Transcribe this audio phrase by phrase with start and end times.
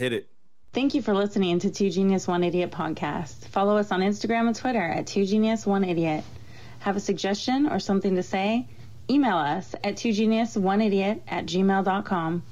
[0.00, 0.30] Hit it.
[0.72, 3.46] Thank you for listening to Two Genius One Idiot podcast.
[3.48, 6.24] Follow us on Instagram and Twitter at Two Genius One Idiot.
[6.78, 8.66] Have a suggestion or something to say?
[9.10, 12.42] Email us at Two Genius One Idiot at gmail.com.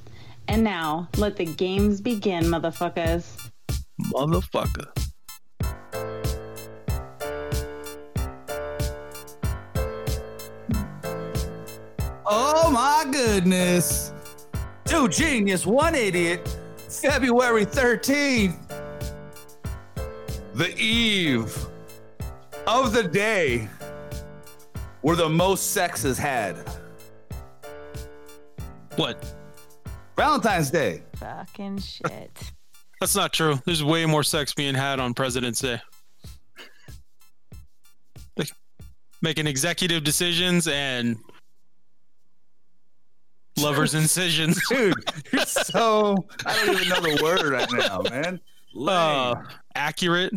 [0.46, 3.50] And now, let the games begin, motherfuckers.
[3.98, 4.88] Motherfucker.
[12.26, 14.12] Oh my goodness.
[14.84, 16.57] Two genius, one idiot.
[16.88, 18.56] February 13th.
[20.54, 21.56] The eve
[22.66, 23.68] of the day
[25.02, 26.56] where the most sex is had.
[28.96, 29.34] What?
[30.16, 31.02] Valentine's Day.
[31.16, 32.52] Fucking shit.
[33.00, 33.60] That's not true.
[33.64, 35.80] There's way more sex being had on President's Day.
[39.20, 41.16] Making executive decisions and
[43.62, 44.60] lovers' incisions.
[44.68, 44.94] Dude,
[45.32, 48.40] you're so I don't even know the word right now, man.
[48.78, 49.34] Uh,
[49.74, 50.32] accurate.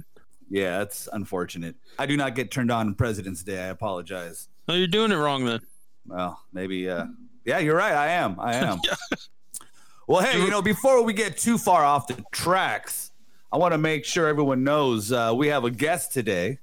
[0.50, 1.76] yeah, that's unfortunate.
[2.00, 3.62] I do not get turned on on President's Day.
[3.64, 4.48] I apologize.
[4.68, 5.60] No, you're doing it wrong then.
[6.06, 7.06] Well, maybe uh
[7.46, 7.94] yeah, you're right.
[7.94, 8.40] I am.
[8.40, 8.80] I am.
[8.90, 9.18] Yeah.
[10.08, 13.12] Well, hey, you know, before we get too far off the tracks,
[13.52, 16.60] I want to make sure everyone knows uh, we have a guest today.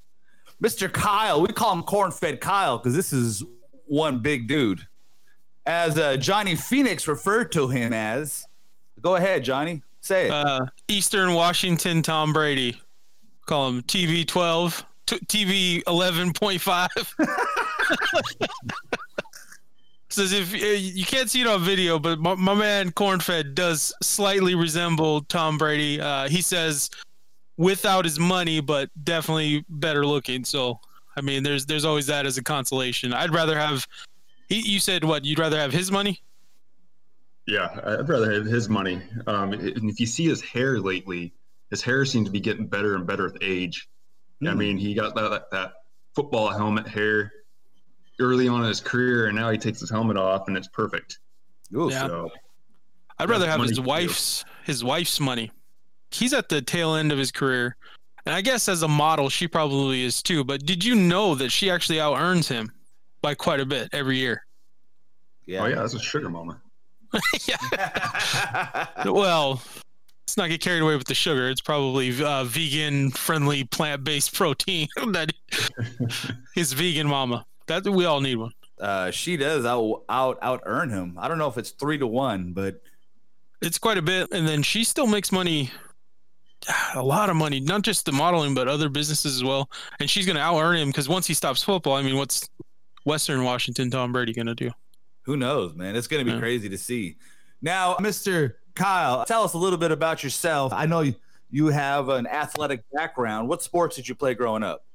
[0.62, 0.92] Mr.
[0.92, 1.40] Kyle.
[1.40, 3.42] We call him Corn Fed Kyle because this is
[3.86, 4.86] one big dude.
[5.68, 8.46] As uh, Johnny Phoenix referred to him as.
[9.02, 9.82] Go ahead, Johnny.
[10.00, 10.30] Say it.
[10.32, 12.80] Uh, Eastern Washington Tom Brady.
[13.44, 16.88] Call him TV 12, t- TV 11.5.
[20.08, 23.92] Says if uh, you can't see it on video, but my, my man Cornfed does
[24.02, 26.00] slightly resemble Tom Brady.
[26.00, 26.88] Uh, he says
[27.58, 30.46] without his money, but definitely better looking.
[30.46, 30.80] So,
[31.14, 33.12] I mean, there's there's always that as a consolation.
[33.12, 33.86] I'd rather have.
[34.48, 35.24] He, you said what?
[35.24, 36.20] You'd rather have his money?
[37.46, 39.00] Yeah, I'd rather have his money.
[39.26, 41.32] Um, and if you see his hair lately,
[41.70, 43.88] his hair seems to be getting better and better with age.
[44.46, 44.58] I Hmm.
[44.58, 45.72] mean, he got that, that
[46.14, 47.32] football helmet hair
[48.20, 51.18] early on in his career, and now he takes his helmet off, and it's perfect.
[51.74, 51.92] Oof.
[51.92, 52.06] Yeah.
[52.06, 52.30] So,
[53.18, 53.82] I'd rather have his for you.
[53.82, 55.50] wife's his wife's money.
[56.10, 57.76] He's at the tail end of his career.
[58.26, 60.44] And I guess as a model, she probably is too.
[60.44, 62.70] But did you know that she actually out earns him
[63.22, 64.44] by quite a bit every year?
[65.46, 65.62] Yeah.
[65.62, 66.60] oh yeah, that's a sugar mama.
[69.06, 69.62] Well,
[70.26, 71.48] let's not get carried away with the sugar.
[71.48, 75.32] It's probably uh, vegan friendly plant based protein that
[76.54, 77.44] his vegan mama.
[77.66, 78.52] That we all need one.
[78.80, 81.16] uh, she does out out out earn him.
[81.18, 82.80] I don't know if it's three to one, but
[83.60, 85.70] It's quite a bit, and then she still makes money,
[86.94, 89.68] a lot of money, not just the modeling, but other businesses as well.
[90.00, 92.48] And she's going to out earn him because once he stops football, I mean, what's
[93.08, 94.70] Western Washington Tom Brady going to do?
[95.22, 95.94] who knows, man?
[95.96, 96.40] It's going to be Yeah.
[96.40, 97.16] crazy to see.
[97.60, 98.54] Now, Mr.
[98.74, 100.72] Kyle, tell us a little bit about yourself.
[100.72, 101.14] I know you,
[101.50, 103.46] you have an athletic background.
[103.46, 104.86] What sports did you play growing up?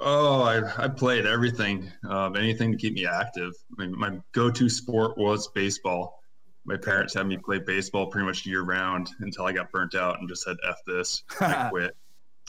[0.00, 3.52] Oh, I, I played everything, um, anything to keep me active.
[3.78, 6.20] I mean, my go-to sport was baseball.
[6.64, 10.18] My parents had me play baseball pretty much year round until I got burnt out
[10.18, 11.96] and just said "f this," I quit.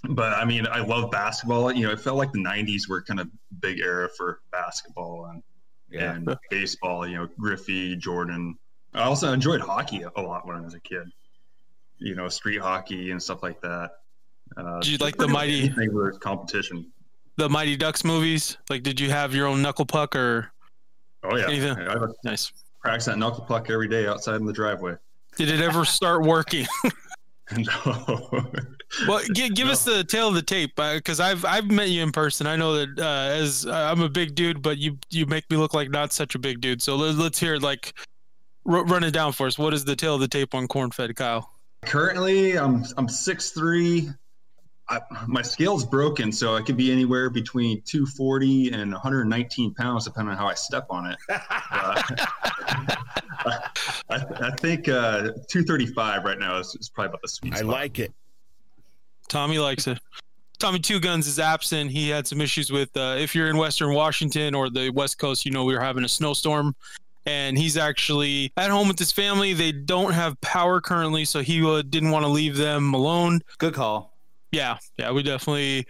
[0.07, 1.71] But I mean, I love basketball.
[1.73, 3.27] You know, it felt like the '90s were kind of
[3.59, 5.43] big era for basketball and
[5.89, 6.13] Yeah.
[6.13, 7.05] and baseball.
[7.07, 8.57] You know, Griffey, Jordan.
[8.93, 11.07] I also enjoyed hockey a lot when I was a kid.
[11.97, 13.91] You know, street hockey and stuff like that.
[14.57, 16.91] Uh, Did you like the mighty- anything where it's competition?
[17.35, 18.57] The Mighty Ducks movies?
[18.69, 20.51] Like, did you have your own knuckle puck or
[21.23, 21.77] Oh yeah, Anything.
[21.77, 22.51] I I nice?
[22.81, 24.95] practice that knuckle puck every day outside in the driveway.
[25.35, 26.65] Did it ever start working?
[27.57, 28.51] no.
[29.07, 32.11] Well, give, give us the tail of the tape because I've I've met you in
[32.11, 32.47] person.
[32.47, 35.57] I know that uh, as uh, I'm a big dude, but you you make me
[35.57, 36.81] look like not such a big dude.
[36.81, 37.93] So let, let's hear it, like
[38.65, 39.57] r- run it down for us.
[39.57, 41.51] What is the tail of the tape on corn fed Kyle?
[41.85, 44.09] Currently, I'm I'm six three.
[44.89, 50.31] I, my scale's broken, so I could be anywhere between 240 and 119 pounds, depending
[50.31, 51.17] on how I step on it.
[53.45, 53.57] Uh,
[54.09, 57.65] I, I think uh, 235 right now is, is probably about the sweet spot.
[57.65, 58.11] I like it.
[59.29, 59.97] Tommy likes it.
[60.57, 61.89] Tommy Two Guns is absent.
[61.89, 65.45] He had some issues with uh, if you're in Western Washington or the West Coast,
[65.45, 66.75] you know we were having a snowstorm,
[67.25, 69.53] and he's actually at home with his family.
[69.53, 73.39] They don't have power currently, so he uh, didn't want to leave them alone.
[73.57, 74.18] Good call.
[74.51, 75.85] Yeah, yeah, we definitely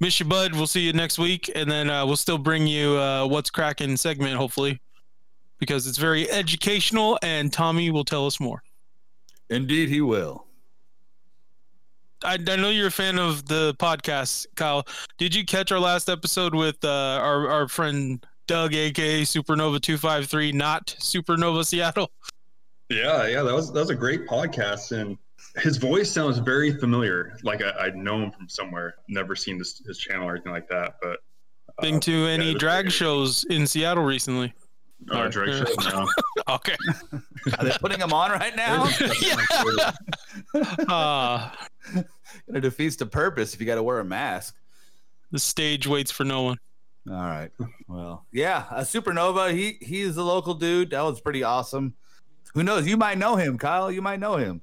[0.00, 0.54] miss you, bud.
[0.54, 3.96] We'll see you next week, and then uh, we'll still bring you uh, what's cracking
[3.96, 4.80] segment hopefully,
[5.58, 8.62] because it's very educational, and Tommy will tell us more.
[9.48, 10.46] Indeed, he will.
[12.24, 14.86] I, I know you're a fan of the podcast, Kyle.
[15.18, 19.96] Did you catch our last episode with uh, our our friend Doug, aka Supernova two
[19.96, 22.10] five three, not Supernova Seattle?
[22.88, 25.16] Yeah, yeah, that was that was a great podcast, and
[25.56, 27.36] his voice sounds very familiar.
[27.42, 28.94] Like I, I know him from somewhere.
[29.08, 30.94] Never seen this, his channel or anything like that.
[31.02, 31.18] But
[31.78, 34.52] uh, Been to any yeah, drag this- shows in Seattle recently?
[35.10, 35.74] Uh, drag show?
[35.90, 36.08] No.
[36.48, 36.74] Okay.
[37.58, 38.88] Are they putting him on right now?
[39.22, 39.92] yeah.
[40.88, 41.50] Uh,
[42.48, 44.56] it defeats the purpose if you got to wear a mask.
[45.30, 46.58] the stage waits for no one.
[47.08, 47.50] All right.
[47.88, 49.52] Well, yeah, a supernova.
[49.52, 50.90] He he's a local dude.
[50.90, 51.94] That was pretty awesome.
[52.54, 52.86] Who knows?
[52.86, 53.90] You might know him, Kyle.
[53.90, 54.60] You might know him.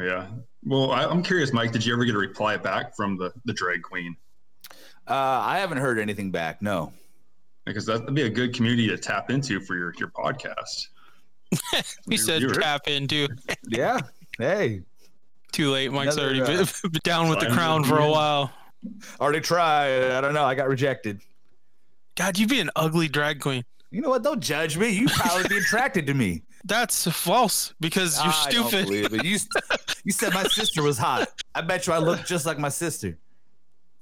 [0.00, 0.26] Yeah.
[0.64, 1.72] Well, I, I'm curious, Mike.
[1.72, 4.16] Did you ever get a reply back from the the drag queen?
[5.08, 6.62] Uh, I haven't heard anything back.
[6.62, 6.92] No.
[7.66, 10.88] Because that'd be a good community to tap into for your your podcast.
[12.08, 13.28] He said You're- tap into.
[13.68, 14.00] Yeah.
[14.38, 14.82] Hey,
[15.52, 15.92] Too late.
[15.92, 18.52] Mike's Another, already uh, been, been down with the crown for a while.
[19.20, 20.12] already tried.
[20.12, 20.44] I don't know.
[20.44, 21.20] I got rejected.
[22.16, 23.64] God, you'd be an ugly drag queen.
[23.90, 24.22] You know what?
[24.22, 24.90] Don't judge me.
[24.90, 26.42] You probably be attracted to me.
[26.64, 28.86] That's false because you're I don't stupid.
[28.86, 29.24] believe it.
[29.24, 29.38] You
[30.04, 31.28] you said my sister was hot.
[31.54, 33.16] I bet you I look just like my sister.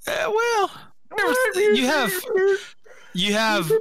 [0.07, 0.71] Eh, well,
[1.55, 2.11] you have
[3.13, 3.71] you have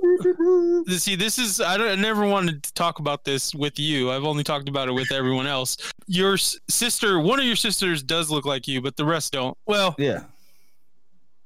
[0.88, 4.10] see this is I don't I never wanted to talk about this with you.
[4.10, 5.76] I've only talked about it with everyone else.
[6.06, 9.56] Your sister, one of your sisters does look like you, but the rest don't.
[9.66, 10.24] Well, Yeah.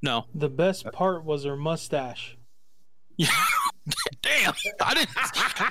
[0.02, 0.26] no.
[0.34, 2.36] The best part was her mustache.
[4.22, 4.54] Damn.
[4.80, 5.10] I didn't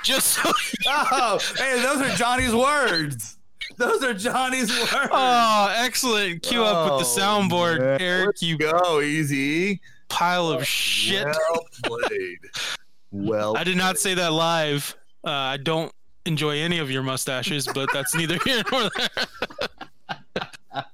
[0.03, 0.51] just so
[0.87, 3.37] Oh, hey, those are Johnny's words.
[3.77, 5.09] Those are Johnny's words.
[5.11, 6.43] Oh, excellent.
[6.43, 8.01] Cue up with the Oh, soundboard, man.
[8.01, 9.79] Eric, you Go easy.
[10.09, 11.25] pile of shit.
[11.25, 12.39] Well played.
[13.11, 14.95] Well, I did not say that live.
[15.25, 15.91] Uh, I don't
[16.25, 19.09] enjoy any of your mustaches, but that's neither here nor there.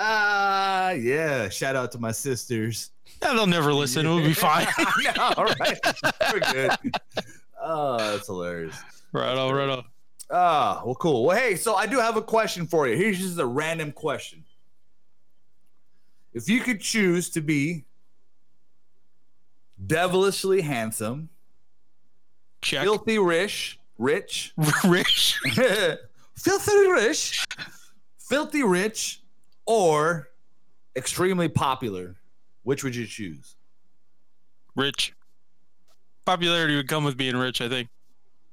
[0.00, 1.48] Ah, yeah.
[1.48, 2.90] Shout out to my sisters.
[3.20, 4.06] Yeah, they'll never listen.
[4.06, 4.66] It'll be fine.
[5.16, 5.78] Know, all right.
[6.32, 6.70] We're good.
[7.60, 8.76] Oh, that's hilarious.
[9.12, 9.84] right on, right on.
[10.30, 11.24] Ah, well, cool.
[11.24, 12.96] Well, hey, so I do have a question for you.
[12.96, 14.44] Here's just a random question.
[16.34, 17.84] If you could choose to be
[19.84, 21.30] devilishly handsome,
[22.62, 22.82] Check.
[22.82, 24.52] filthy rich, rich,
[24.84, 25.38] Rich.
[26.36, 27.44] filthy rich,
[28.18, 29.22] filthy rich,
[29.68, 30.30] or
[30.96, 32.16] extremely popular,
[32.64, 33.54] which would you choose?
[34.74, 35.12] Rich.
[36.24, 37.88] Popularity would come with being rich, I think.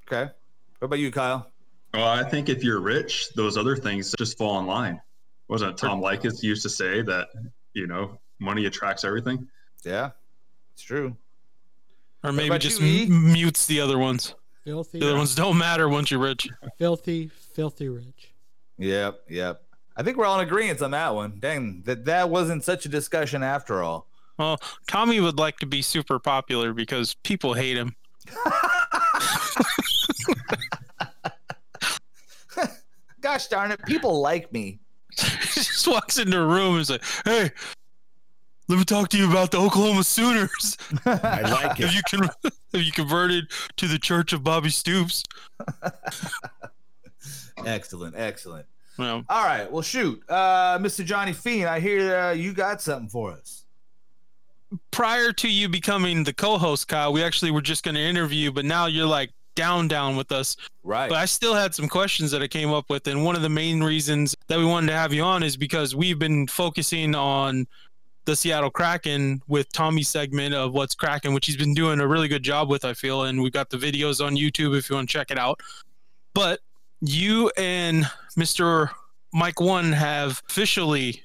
[0.08, 0.32] Okay.
[0.80, 1.52] What about you, Kyle?
[1.94, 5.02] Well, I think if you're rich, those other things just fall in line.
[5.48, 7.30] Wasn't it Tom Likas used to say that,
[7.74, 9.48] you know, money attracts everything?
[9.86, 10.12] Yeah,
[10.74, 11.16] it's true.
[12.24, 13.04] Or maybe just you, E?
[13.06, 14.36] m- mutes the other ones.
[14.66, 16.50] Filthy, The other ones don't matter once you're rich.
[16.78, 18.34] filthy, filthy rich.
[18.80, 19.62] Yep, yep.
[19.98, 21.38] I think we're all in agreement on that one.
[21.40, 24.08] Dang, that that wasn't such a discussion after all.
[24.38, 27.96] Well, Tommy would like to be super popular because people hate him.
[33.22, 34.80] Gosh darn it, people like me.
[35.18, 37.50] he just walks into a room and is like, "Hey,
[38.68, 40.78] let me talk to you about the Oklahoma Sooners.
[41.06, 41.86] I like it.
[41.86, 42.30] Have you con-
[42.74, 43.46] have you converted
[43.78, 45.24] to the Church of Bobby Stoops?"
[47.66, 48.66] excellent, excellent.
[48.98, 51.04] Well, All right, well, shoot, uh, Mr.
[51.04, 53.66] Johnny Fiend, I hear uh, you got something for us.
[54.92, 58.66] prior to you becoming the co-host, Kyle, we actually were just going to interview, but
[58.66, 60.58] now you're like down, down with us.
[60.84, 61.10] Right.
[61.10, 63.50] But I still had some questions that I came up with, and one of the
[63.50, 67.68] main reasons that we wanted to have you on is because we've been focusing on
[68.26, 72.28] the Seattle Kraken with Tommy's segment of what's cracking, which he's been doing a really
[72.28, 75.08] good job with, I feel, and we've got the videos on YouTube if you want
[75.10, 75.60] to check it out.
[76.34, 76.60] But
[77.02, 78.06] you and
[78.38, 78.90] Mr.
[79.34, 81.22] Mike One have officially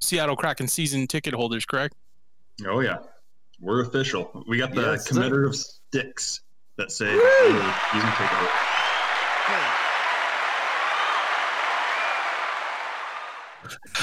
[0.00, 1.94] Seattle Kraken season ticket holders, correct?
[2.66, 2.98] Oh, yeah.
[3.60, 4.44] We're official.
[4.48, 5.14] We got the Yes, sir.
[5.14, 6.40] committer of sticks
[6.76, 7.14] that say that
[7.92, 8.48] we're using ticket.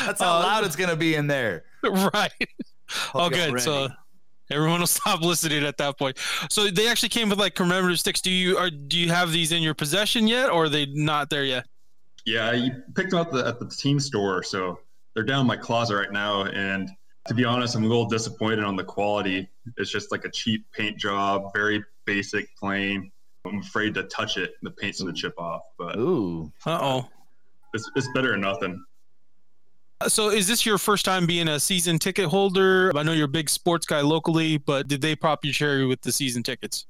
[0.05, 1.63] That's how Uh, loud it's gonna be in there.
[1.83, 2.31] right.
[2.89, 3.59] Hope Oh, good.
[3.61, 3.89] So
[4.51, 6.17] everyone will stop listening at that point.
[6.49, 8.21] So they actually came with like commemorative sticks.
[8.21, 11.29] Do you are do you have these in your possession yet, or are they not
[11.29, 11.65] there yet?
[12.25, 14.79] Yeah, you picked them up the, at the team store, so
[15.15, 16.43] they're down in my closet right now.
[16.43, 16.89] And
[17.27, 19.49] to be honest, I'm a little disappointed on the quality.
[19.77, 23.11] It's just like a cheap paint job, very basic, plain.
[23.45, 24.53] I'm afraid to touch it.
[24.61, 26.51] The paint's gonna chip off, but Ooh.
[26.65, 27.09] Uh oh.
[27.73, 28.83] it's, it's better than nothing.
[30.07, 32.91] So is this your first time being a season ticket holder?
[32.95, 36.01] I know you're a big sports guy locally, but did they prop your cherry with
[36.01, 36.85] the season tickets?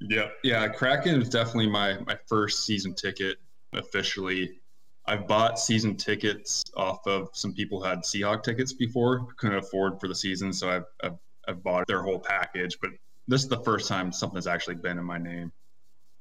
[0.00, 0.66] Yeah, yeah.
[0.66, 3.38] Kraken was definitely my my first season ticket
[3.72, 4.58] officially.
[5.06, 10.00] I've bought season tickets off of some people who had Seahawk tickets before, couldn't afford
[10.00, 12.76] for the season, so I've I've, I've bought their whole package.
[12.80, 12.90] But
[13.28, 15.52] this is the first time something's actually been in my name.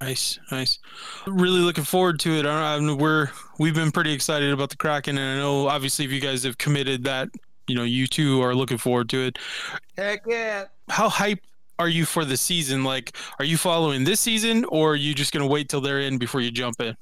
[0.01, 0.79] Nice, nice.
[1.27, 2.47] Really looking forward to it.
[2.47, 3.29] I, I, we're
[3.59, 6.57] we've been pretty excited about the Kraken, and I know obviously if you guys have
[6.57, 7.29] committed that,
[7.67, 9.37] you know, you two are looking forward to it.
[9.95, 10.65] Heck yeah!
[10.89, 11.41] How hyped
[11.77, 12.83] are you for the season?
[12.83, 16.17] Like, are you following this season, or are you just gonna wait till they're in
[16.17, 16.97] before you jump in?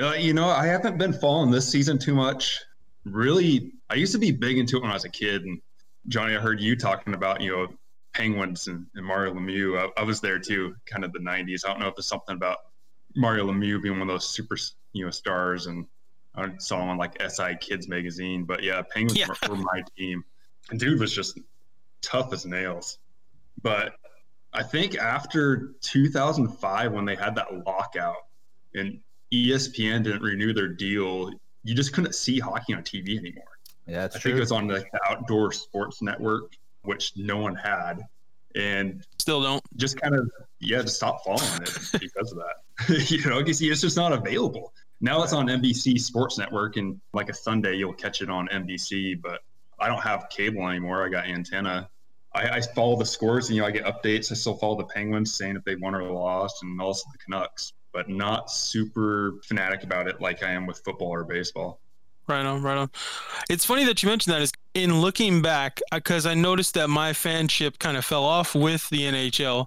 [0.00, 2.62] Uh, you know, I haven't been following this season too much.
[3.04, 5.60] Really, I used to be big into it when I was a kid, and
[6.08, 7.66] Johnny, I heard you talking about you know
[8.14, 9.78] Penguins and, and Mario Lemieux.
[9.78, 11.64] I, I, was there too, kind of the '90s.
[11.64, 12.58] I don't know if it's something about
[13.16, 14.56] Mario Lemieux being one of those super,
[14.92, 15.86] you know, stars, and
[16.36, 18.44] I saw him on like SI Kids magazine.
[18.44, 19.26] But yeah, Penguins yeah.
[19.28, 20.24] Were, were my team.
[20.70, 21.38] And dude was just
[22.00, 22.98] tough as nails.
[23.62, 23.94] But
[24.52, 28.16] I think after 2005, when they had that lockout
[28.74, 29.00] and
[29.32, 31.30] ESPN didn't renew their deal,
[31.64, 33.44] you just couldn't see hockey on TV anymore.
[33.86, 34.30] Yeah, that's I true.
[34.30, 36.52] think it was on like the Outdoor Sports Network
[36.84, 38.00] which no one had,
[38.54, 39.62] and still don't.
[39.76, 43.10] Just kind of yeah, just stop following it because of that.
[43.10, 44.72] you know, because it's just not available.
[45.00, 49.20] Now it's on NBC Sports Network, and like a Sunday you'll catch it on NBC.
[49.20, 49.40] But
[49.78, 51.04] I don't have cable anymore.
[51.04, 51.88] I got antenna.
[52.34, 54.32] I, I follow the scores, and you know I get updates.
[54.32, 57.72] I still follow the Penguins, saying if they won or lost, and also the Canucks.
[57.92, 61.80] But not super fanatic about it like I am with football or baseball.
[62.26, 62.90] Right on, right on.
[63.50, 64.42] It's funny that you mentioned that.
[64.42, 68.88] Is in looking back, because I noticed that my fanship kind of fell off with
[68.88, 69.66] the NHL,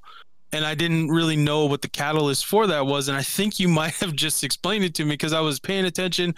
[0.51, 3.07] and I didn't really know what the catalyst for that was.
[3.07, 5.85] And I think you might have just explained it to me because I was paying
[5.85, 6.33] attention,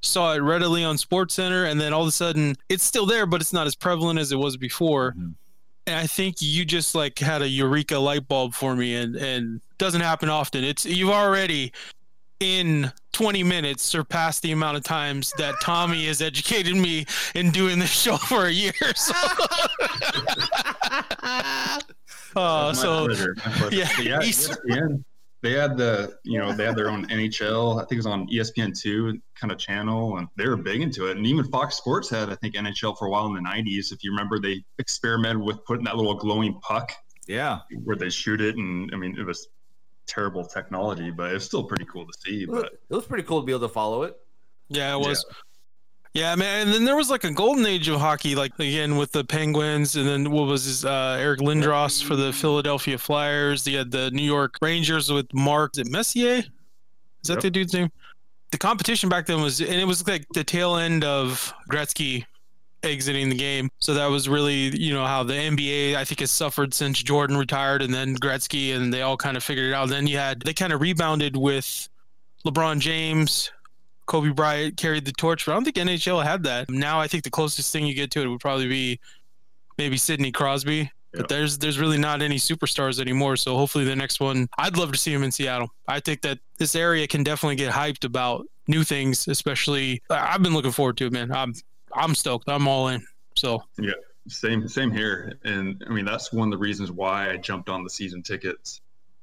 [0.00, 3.26] saw it readily on Sports Center, and then all of a sudden it's still there,
[3.26, 5.12] but it's not as prevalent as it was before.
[5.12, 5.30] Mm-hmm.
[5.86, 9.60] And I think you just like had a eureka light bulb for me, and and
[9.76, 10.64] doesn't happen often.
[10.64, 11.72] It's you've already
[12.40, 17.78] in 20 minutes surpassed the amount of times that Tommy has educated me in doing
[17.78, 18.72] this show for a year.
[22.34, 23.08] So, uh, so
[23.70, 25.04] yeah, yeah ESPN,
[25.44, 27.76] they had the you know they had their own NHL.
[27.76, 31.06] I think it was on ESPN two kind of channel, and they were big into
[31.08, 31.16] it.
[31.16, 33.92] And even Fox Sports had I think NHL for a while in the 90s.
[33.92, 36.92] If you remember, they experimented with putting that little glowing puck.
[37.28, 39.46] Yeah, where they shoot it, and I mean it was
[40.06, 42.46] terrible technology, but it's still pretty cool to see.
[42.46, 44.18] But it was pretty cool to be able to follow it.
[44.68, 45.24] Yeah, it was.
[45.28, 45.36] Yeah.
[46.14, 46.68] Yeah, man.
[46.68, 49.96] And then there was like a golden age of hockey, like again with the Penguins,
[49.96, 53.64] and then what was his uh, Eric Lindros for the Philadelphia Flyers.
[53.64, 56.36] They had the New York Rangers with Mark is Messier.
[56.36, 56.44] Is
[57.24, 57.42] that yep.
[57.42, 57.90] the dude's name?
[58.52, 62.24] The competition back then was, and it was like the tail end of Gretzky
[62.84, 63.70] exiting the game.
[63.78, 67.36] So that was really, you know, how the NBA I think has suffered since Jordan
[67.36, 69.88] retired and then Gretzky and they all kind of figured it out.
[69.88, 71.88] Then you had they kind of rebounded with
[72.46, 73.50] LeBron James,
[74.06, 76.68] Kobe Bryant carried the torch, but I don't think NHL had that.
[76.70, 79.00] Now I think the closest thing you get to it would probably be
[79.78, 80.90] maybe Sidney Crosby.
[81.16, 83.36] But there's there's really not any superstars anymore.
[83.36, 85.68] So hopefully the next one, I'd love to see him in Seattle.
[85.86, 90.02] I think that this area can definitely get hyped about new things, especially.
[90.10, 91.30] I've been looking forward to it, man.
[91.32, 91.54] I'm
[91.94, 92.48] I'm stoked.
[92.48, 93.04] I'm all in.
[93.36, 93.92] So yeah,
[94.28, 95.38] same same here.
[95.44, 98.80] And I mean that's one of the reasons why I jumped on the season tickets.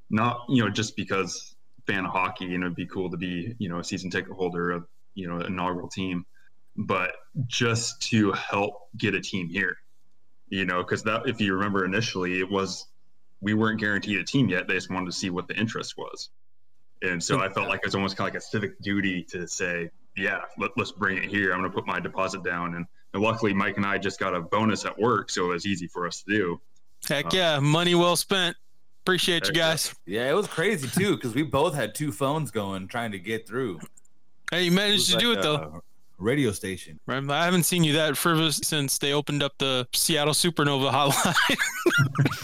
[0.10, 1.56] Not you know just because
[1.88, 4.72] fan of hockey, and it'd be cool to be you know a season ticket holder
[4.72, 6.26] of you know inaugural team,
[6.76, 7.12] but
[7.48, 9.78] just to help get a team here.
[10.50, 12.88] You know, because that if you remember initially, it was
[13.42, 14.68] we weren't guaranteed a team yet.
[14.68, 16.30] They just wanted to see what the interest was.
[17.02, 17.44] And so hmm.
[17.44, 20.42] I felt like it was almost kind of like a civic duty to say, yeah,
[20.58, 21.54] let, us bring it here.
[21.54, 22.76] I'm going to put my deposit down.
[22.76, 25.66] And, and, luckily, Mike and I just got a bonus at work, so it was
[25.66, 26.62] easy for us to do.
[27.08, 28.56] Heck uh, yeah, money well spent.
[29.04, 29.96] Appreciate you guys.
[30.06, 33.48] Yeah, it was crazy too because we both had two phones going trying to get
[33.48, 33.80] through.
[34.52, 35.82] Hey, you managed to like do it though.
[36.20, 37.00] Radio station.
[37.08, 41.58] Right, I haven't seen you that frivolous since they opened up the Seattle Supernova hotline.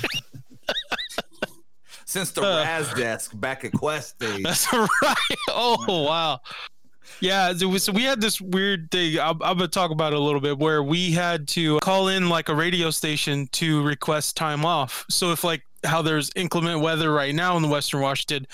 [2.06, 4.42] since the uh, Raz desk back at Qwest days.
[4.44, 5.16] That's right.
[5.50, 6.40] Oh wow.
[7.20, 9.20] Yeah, so we had this weird thing.
[9.20, 12.30] I'm, I'm, gonna talk about it a little bit where we had to call in
[12.30, 15.06] like a radio station to request time off.
[15.10, 18.48] So if like how there's inclement weather right now in the Western Washington,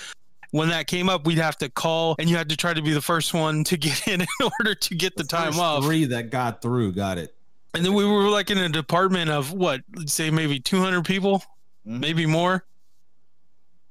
[0.50, 2.92] when that came up, we'd have to call, and you had to try to be
[2.92, 5.84] the first one to get in in order to get the, the time off.
[5.84, 7.34] Three that got through, got it.
[7.74, 11.38] And then we were like in a department of what, let's say maybe 200 people,
[11.84, 11.98] mm-hmm.
[11.98, 12.64] maybe more.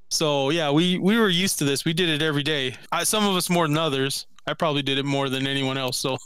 [0.09, 1.85] So yeah, we we were used to this.
[1.85, 2.75] We did it every day.
[2.91, 4.27] I, some of us more than others.
[4.45, 5.97] I probably did it more than anyone else.
[5.97, 6.17] So,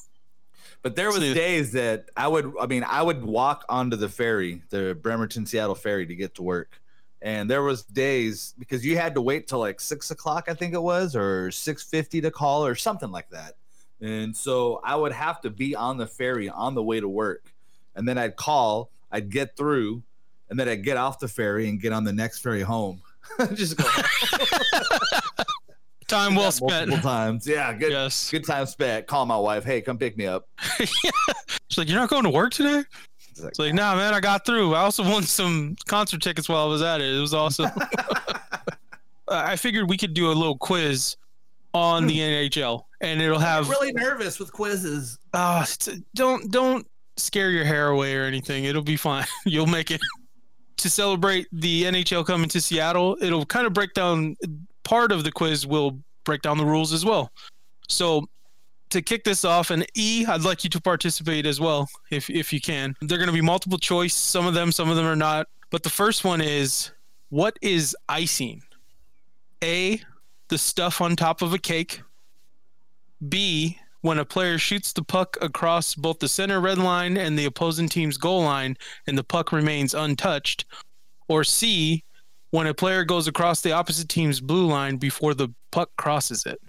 [0.81, 4.61] but there was days that I would, I mean, I would walk onto the ferry,
[4.69, 6.79] the Bremerton Seattle ferry, to get to work,
[7.21, 10.73] and there was days because you had to wait till like six o'clock, I think
[10.73, 13.55] it was, or six fifty to call, or something like that.
[13.99, 17.53] And so I would have to be on the ferry on the way to work,
[17.95, 20.03] and then I'd call, I'd get through,
[20.49, 23.01] and then I'd get off the ferry and get on the next ferry home.
[23.53, 23.85] just go.
[26.07, 26.89] Time well spent.
[26.89, 27.45] Multiple times.
[27.45, 27.91] Yeah, good.
[27.91, 28.31] Yes.
[28.31, 29.07] Good time spent.
[29.07, 29.63] Call my wife.
[29.65, 30.47] Hey, come pick me up.
[30.79, 32.83] She's like, you're not going to work today?
[33.29, 34.73] It's like, It's like, nah, man, I got through.
[34.73, 37.13] I also won some concert tickets while I was at it.
[37.13, 37.69] It was awesome.
[39.27, 41.17] I figured we could do a little quiz
[41.73, 43.65] on the NHL, and it'll have.
[43.65, 45.19] I'm really nervous with quizzes.
[45.33, 45.65] Uh,
[46.15, 46.87] don't don't
[47.17, 48.65] scare your hair away or anything.
[48.65, 49.25] It'll be fine.
[49.45, 50.01] You'll make it.
[50.77, 54.35] To celebrate the NHL coming to Seattle, it'll kind of break down.
[54.87, 57.29] Part of the quiz will break down the rules as well.
[57.89, 58.29] So
[58.89, 62.53] to kick this off, and E, I'd like you to participate as well, if if
[62.53, 62.95] you can.
[63.01, 64.13] They're going to be multiple choice.
[64.13, 65.47] Some of them, some of them are not.
[65.71, 66.91] But the first one is,
[67.27, 68.63] what is icing?
[69.61, 69.99] A,
[70.47, 72.01] the stuff on top of a cake.
[73.27, 77.43] B, when a player shoots the puck across both the center red line and the
[77.43, 80.63] opposing team's goal line, and the puck remains untouched.
[81.27, 82.05] Or C,
[82.51, 86.61] when a player goes across the opposite team's blue line before the puck crosses it.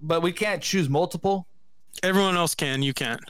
[0.00, 1.46] But we can't choose multiple.
[2.02, 2.82] Everyone else can.
[2.82, 3.20] You can't.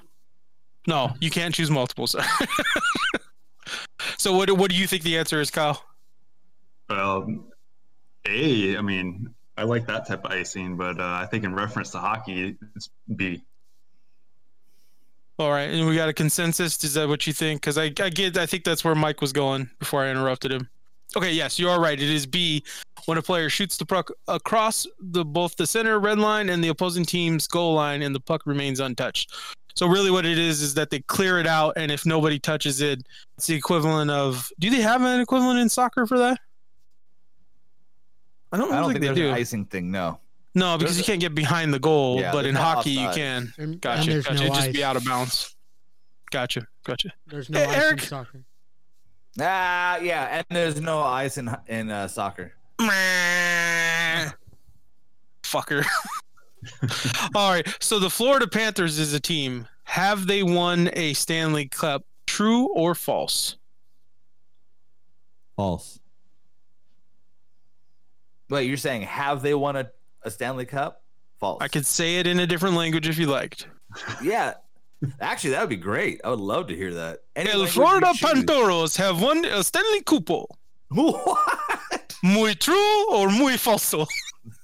[0.86, 2.06] No, you can't choose multiple.
[2.06, 2.20] So,
[4.18, 4.50] so what?
[4.56, 5.82] What do you think the answer is, Kyle?
[6.88, 7.26] Well,
[8.28, 11.90] A, I mean, I like that type of icing, but uh, I think in reference
[11.92, 13.42] to hockey, it's B.
[15.38, 16.82] All right, and we got a consensus.
[16.82, 17.60] Is that what you think?
[17.60, 20.68] Because I, I get, I think that's where Mike was going before I interrupted him.
[21.16, 21.98] Okay, yes, you are right.
[21.98, 22.62] It is B
[23.06, 26.68] when a player shoots the puck across the both the center red line and the
[26.68, 29.32] opposing team's goal line, and the puck remains untouched.
[29.74, 32.80] So really, what it is is that they clear it out, and if nobody touches
[32.80, 33.06] it,
[33.38, 34.50] it's the equivalent of.
[34.58, 36.38] Do they have an equivalent in soccer for that?
[38.52, 39.28] I don't, I don't think, think they there's do.
[39.28, 39.90] an icing thing.
[39.90, 40.20] No.
[40.54, 43.10] No, because you There's can't get behind the goal, Yeah, but in no hockey you
[43.10, 43.52] can.
[43.58, 44.22] And, and Gotcha.
[44.22, 44.34] Gotcha.
[44.34, 45.54] no It'd just be out of bounds.
[46.30, 46.66] Gotcha.
[46.84, 47.12] Gotcha.
[47.26, 48.26] There's no Hey, ice Eric.
[49.36, 49.50] In soccer.
[49.50, 52.52] Ah, yeah, and there's no ice in in uh, soccer.
[52.80, 54.30] Meh.
[55.42, 55.84] Fucker.
[57.34, 57.76] All right.
[57.80, 59.68] So the Florida Panthers is a team.
[59.84, 62.04] Have they won a Stanley Cup?
[62.26, 63.56] True or false?
[65.54, 66.00] False.
[68.50, 69.90] Wait, you're saying have they won a,
[70.22, 71.02] a Stanley Cup?
[71.38, 71.58] False.
[71.60, 73.68] I could say it in a different language if you liked.
[74.22, 74.54] Yeah.
[75.20, 76.20] Actually, that would be great.
[76.24, 77.20] I would love to hear that.
[77.36, 78.26] Any El Florida you.
[78.26, 80.46] Pantoros have won a Stanley Cupo.
[80.90, 82.14] What?
[82.22, 84.06] Muy true or muy falso?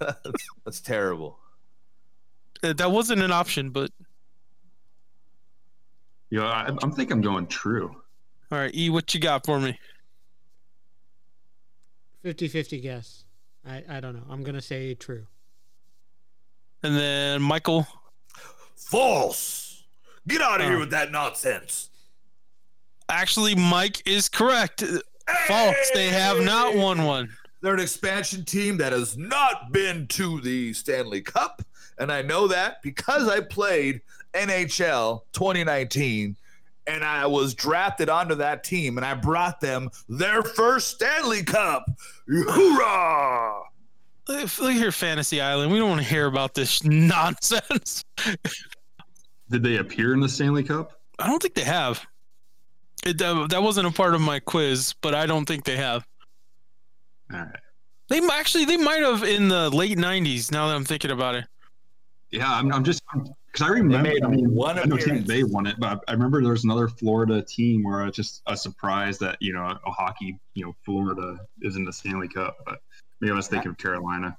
[0.65, 1.39] That's terrible.
[2.63, 3.91] Uh, That wasn't an option, but
[6.31, 7.95] You know, I, I'm thinking I'm going true.
[8.51, 8.75] all right.
[8.75, 9.79] E, what you got for me?
[12.25, 13.25] 50-50 guess.
[13.67, 14.25] I, I don't know.
[14.31, 15.27] I'm gonna say true.
[16.83, 17.87] And then Michael.
[18.77, 19.72] False.
[20.29, 20.71] Get out of Oh.
[20.71, 21.89] here with that nonsense.
[23.09, 24.83] Actually, Mike is correct.
[25.47, 25.91] False.
[25.95, 27.29] They have not won one.
[27.61, 31.63] They're an expansion team that has not been to the Stanley Cup.
[31.99, 34.01] And I know that because I played
[34.35, 36.37] NHL 2019
[36.87, 41.85] and I was drafted onto that team and I brought them their first Stanley Cup.
[42.29, 43.63] Hoorah!
[44.29, 45.71] Look here, Fantasy Island.
[45.71, 48.05] We don't want to hear about this nonsense.
[49.51, 51.01] Did they appear in the Stanley Cup?
[51.19, 52.05] I don't think they have.
[53.05, 56.07] It, that, that wasn't a part of my quiz, but I don't think they have.
[57.33, 57.57] All right.
[58.09, 60.53] They actually they might have in the late '90s.
[60.53, 61.47] Now that I'm thinking about it,
[62.31, 64.11] Yeah, I'm, I'm just because I remember.
[64.11, 66.65] made I mean, one I know team they won it, but I remember there was
[66.65, 70.75] another Florida team where it's just a surprise that you know a hockey, you know,
[70.85, 72.59] Florida is in the Stanley Cup.
[72.67, 72.81] But
[73.21, 74.37] maybe I was thinking of Carolina.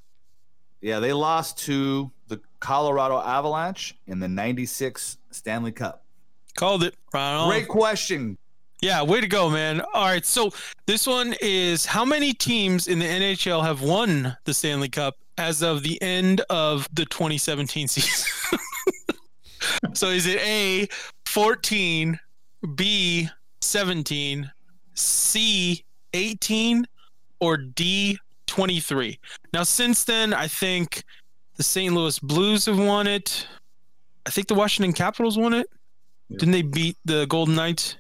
[0.83, 6.03] Yeah, they lost to the Colorado Avalanche in the 96 Stanley Cup.
[6.57, 6.93] called it.
[7.13, 7.47] On.
[7.47, 8.37] Great question.
[8.81, 9.79] Yeah, way to go, man.
[9.93, 10.51] All right, so
[10.85, 15.63] this one is how many teams in the NHL have won the Stanley Cup as
[15.63, 18.59] of the end of the 2017 season?
[19.93, 20.89] so is it A
[21.27, 22.19] 14,
[22.75, 23.29] B
[23.61, 24.51] 17,
[24.95, 26.85] C 18,
[27.39, 28.19] or D
[28.53, 29.19] 23?
[29.51, 31.03] Now since then, I think
[31.55, 31.91] the St.
[31.91, 33.47] Louis Blues have won it.
[34.27, 35.67] I think the Washington Capitals won it.
[36.29, 36.37] Yeah.
[36.37, 37.97] Didn't they beat the Golden Knights?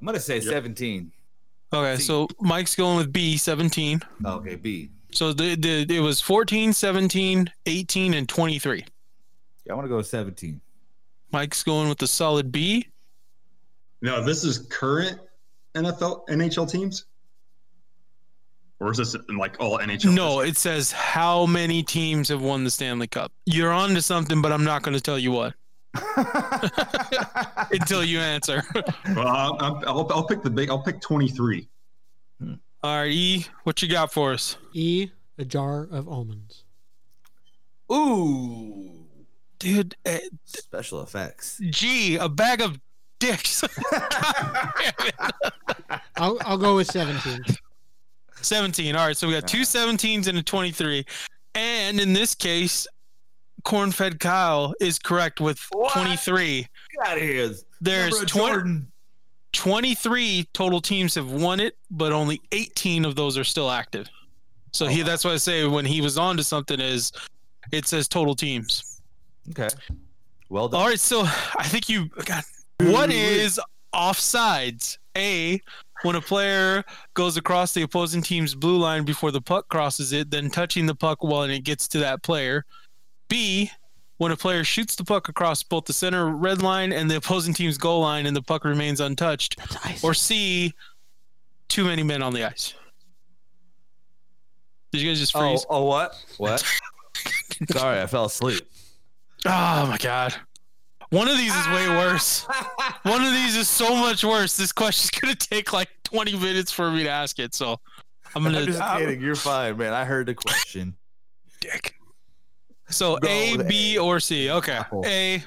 [0.00, 1.10] I'm going to say 17.
[1.72, 2.02] Okay, C.
[2.04, 4.00] so Mike's going with B, 17.
[4.24, 4.90] Okay, B.
[5.10, 8.84] So the, the it was 14, 17, 18, and 23.
[9.64, 10.60] Yeah, I want to go with 17.
[11.32, 12.86] Mike's going with the solid B.
[14.02, 15.18] No, this is current
[15.74, 17.06] NFL NHL teams,
[18.80, 20.14] or is this in like all NHL?
[20.14, 23.32] No, it says how many teams have won the Stanley Cup.
[23.46, 25.54] You're on to something, but I'm not going to tell you what
[27.72, 28.62] until you answer.
[29.14, 30.68] Well, I'll, I'll, I'll pick the big.
[30.70, 31.68] I'll pick 23.
[32.82, 34.56] All right, E, what you got for us?
[34.72, 36.62] E, a jar of almonds.
[37.90, 39.06] Ooh,
[39.58, 39.96] dude.
[40.04, 41.60] eh, special effects.
[41.70, 42.78] G, a bag of
[43.18, 43.64] dicks.
[46.16, 47.44] I'll I'll go with 17.
[48.46, 48.96] 17.
[48.96, 51.04] All right, so we got two 17s and a 23.
[51.54, 52.86] And in this case,
[53.64, 55.92] corn-fed Kyle is correct with What?
[55.92, 56.66] 23.
[56.98, 57.50] Get out of here.
[57.80, 58.86] There's Number 20,
[59.52, 64.08] 23 total teams have won it, but only 18 of those are still active.
[64.72, 67.10] So he oh, that's why I say when he was on to something is
[67.72, 69.00] it says total teams.
[69.50, 69.68] Okay.
[70.50, 70.80] Well done.
[70.80, 72.44] All right, so I think you God,
[72.80, 73.58] what is
[73.94, 74.98] offsides?
[75.16, 75.60] A
[76.02, 80.30] when a player goes across the opposing team's blue line before the puck crosses it,
[80.30, 82.64] then touching the puck when it gets to that player.
[83.28, 83.70] B
[84.18, 87.52] when a player shoots the puck across both the center red line and the opposing
[87.52, 89.56] team's goal line and the puck remains untouched.
[89.58, 90.04] That's ice.
[90.04, 90.72] Or C,
[91.68, 92.72] too many men on the ice.
[94.92, 95.66] Did you guys just Oh, freeze?
[95.68, 96.14] oh, what?
[96.38, 96.64] What?
[97.70, 98.62] Sorry, I fell asleep.
[99.44, 100.34] Oh, my god.
[101.10, 102.46] One of these is way worse.
[103.02, 104.56] One of these is so much worse.
[104.56, 107.54] This question's gonna take like 20 minutes for me to ask it.
[107.54, 107.78] So
[108.34, 109.20] I'm I'm gonna just kidding.
[109.20, 109.92] You're fine, man.
[109.92, 110.96] I heard the question.
[111.60, 111.94] dick.
[112.88, 114.02] So Go A, with B, A.
[114.02, 114.50] or C.
[114.50, 114.72] Okay.
[114.72, 115.02] Apple.
[115.06, 115.42] A.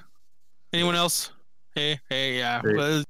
[0.73, 1.31] Anyone else?
[1.77, 2.59] A, A, yeah.
[2.63, 3.03] A.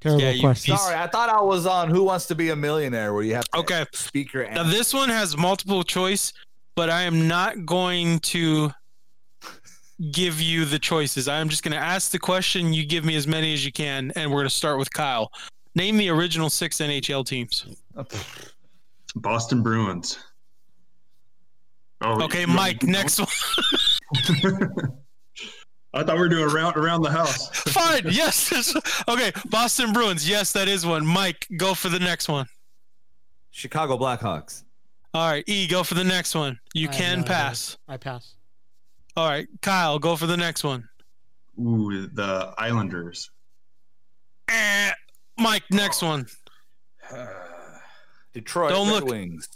[0.00, 0.76] Terrible yeah, you- question.
[0.76, 3.44] Sorry, I thought I was on Who Wants to Be a Millionaire, where you have
[3.50, 3.86] to Okay.
[3.92, 6.32] speak your Now this one has multiple choice,
[6.74, 8.72] but I am not going to
[10.10, 11.28] give you the choices.
[11.28, 12.72] I am just going to ask the question.
[12.72, 15.30] You give me as many as you can, and we're going to start with Kyle.
[15.74, 17.66] Name the original six NHL teams.
[19.14, 20.18] Boston Bruins.
[22.02, 22.82] Oh, Okay, you- Mike.
[22.82, 23.28] Next one.
[25.94, 27.48] I thought we were doing around around the house.
[27.72, 28.02] Fine.
[28.10, 28.74] Yes.
[29.08, 29.32] Okay.
[29.48, 30.28] Boston Bruins.
[30.28, 31.06] Yes, that is one.
[31.06, 32.46] Mike, go for the next one.
[33.50, 34.64] Chicago Blackhawks.
[35.14, 35.42] All right.
[35.46, 36.58] E, go for the next one.
[36.74, 37.34] You I can no idea.
[37.34, 37.78] pass.
[37.88, 38.34] I pass.
[39.16, 39.46] All right.
[39.62, 40.88] Kyle, go for the next one.
[41.58, 43.30] Ooh, the Islanders.
[44.48, 44.90] Eh.
[45.38, 46.26] Mike, next one.
[48.34, 49.04] Detroit Don't Red look.
[49.06, 49.48] Wings.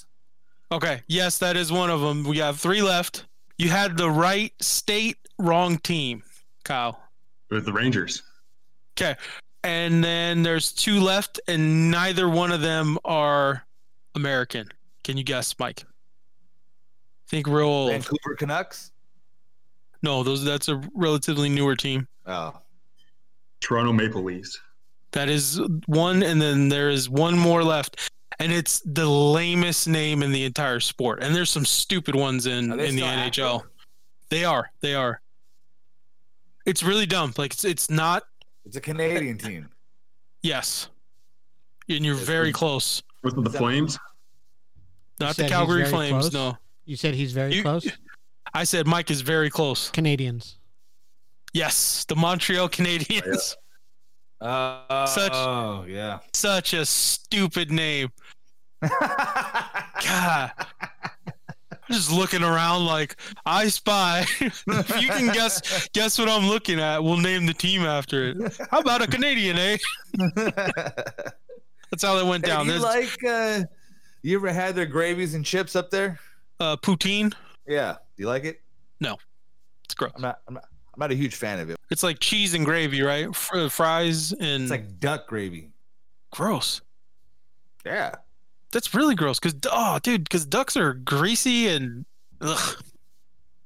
[0.73, 1.03] Okay.
[1.09, 2.25] Yes, that is one of them.
[2.25, 3.27] We have three left.
[3.61, 6.23] You had the right state, wrong team,
[6.64, 6.99] Kyle.
[7.51, 8.23] With the Rangers.
[8.99, 9.16] Okay,
[9.64, 13.66] and then there's two left, and neither one of them are
[14.14, 14.70] American.
[15.05, 15.85] Can you guess, Mike?
[17.29, 17.90] Think real old.
[17.90, 18.89] Vancouver Canucks.
[20.03, 22.09] No, those that's a relatively newer team.
[22.27, 22.55] Oh,
[23.61, 24.59] Toronto Maple Leafs.
[25.13, 30.23] That is one, and then there is one more left, and it's the lamest name
[30.23, 31.23] in the entire sport.
[31.23, 33.57] And there's some stupid ones in in the NHL.
[33.57, 33.71] active?
[34.31, 35.21] They are, they are.
[36.65, 37.35] It's really dumb.
[37.37, 38.23] Like it's it's not.
[38.65, 39.69] it's a Canadian team.
[40.43, 40.89] Yes,
[41.89, 43.03] and you're It's very pretty- close.
[43.23, 43.99] With the Flames.
[45.19, 46.31] Not said the Calgary Flames.
[46.31, 46.33] close?
[46.33, 47.87] No, You said he's very You- close.
[48.55, 49.91] I said Mike is very close.
[49.91, 50.59] Canadians.
[51.53, 53.57] Yes, the Montreal Canadiens.
[54.41, 56.19] Uh, Such- Oh yeah.
[56.33, 58.11] Such a stupid name.
[58.83, 60.53] God.
[60.53, 64.25] I'm just looking around like I spy.
[64.41, 68.59] if you can guess guess what I'm looking at, we'll name the team after it.
[68.71, 69.77] How about a Canadian, eh?
[71.91, 72.67] That's how that went down.
[72.67, 73.25] do you There's like?
[73.25, 73.65] Uh,
[74.23, 76.19] you ever had their gravies and chips up there?
[76.61, 77.33] uh, poutine.
[77.67, 77.97] Yeah.
[78.21, 78.61] Do you like it?
[79.01, 79.17] No,
[79.87, 80.13] it's gross.
[80.15, 80.41] I'm not.
[80.47, 80.65] I'm not.
[80.93, 81.79] I'm not a huge fan of it.
[81.89, 83.35] It's like cheese and gravy, right?
[83.35, 85.71] Fr- fries and It's like duck gravy.
[86.31, 86.83] gross.
[87.87, 88.17] Yeah.
[88.73, 89.39] That's really gross.
[89.41, 92.05] Cause oh, dude, because ducks are greasy and
[92.43, 92.85] ugh, I'm not a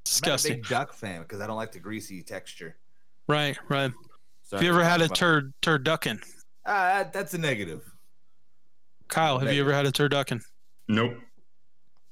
[0.04, 0.52] disgusting.
[0.58, 2.76] big duck fan because I don't like the greasy texture.
[3.26, 3.90] Right, right.
[4.44, 6.22] Sorry Have you ever had a talk turd turducken?
[6.64, 7.82] about- Uh, that's a negative.
[9.08, 10.42] Kyle, have you ever had a turducken?
[10.86, 11.16] Nope.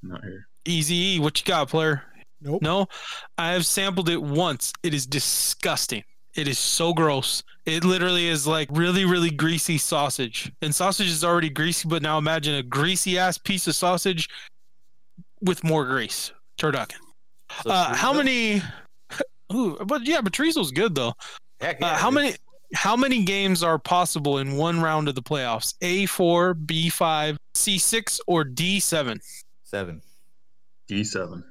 [0.01, 0.47] Not here.
[0.65, 2.03] Easy E, what you got, player?
[2.43, 2.61] Nope.
[2.61, 2.87] No,
[3.37, 4.73] I have sampled it once.
[4.83, 6.03] It is disgusting.
[6.35, 7.43] It is so gross.
[7.65, 10.51] It literally is like really, really greasy sausage.
[10.61, 14.27] And sausage is already greasy, but now imagine a greasy ass piece of sausage
[15.41, 16.31] with more grease.
[16.57, 16.95] Turducken.
[17.63, 18.61] So Uh, how many?
[19.53, 21.13] Ooh, but yeah, but chorizo's good though.
[21.61, 22.35] Heck Uh, yeah, how many?
[22.73, 25.75] How many games are possible in one round of the playoffs?
[25.81, 29.19] A four, B five, C six, or D seven?
[29.63, 30.01] Seven.
[30.89, 31.43] D7.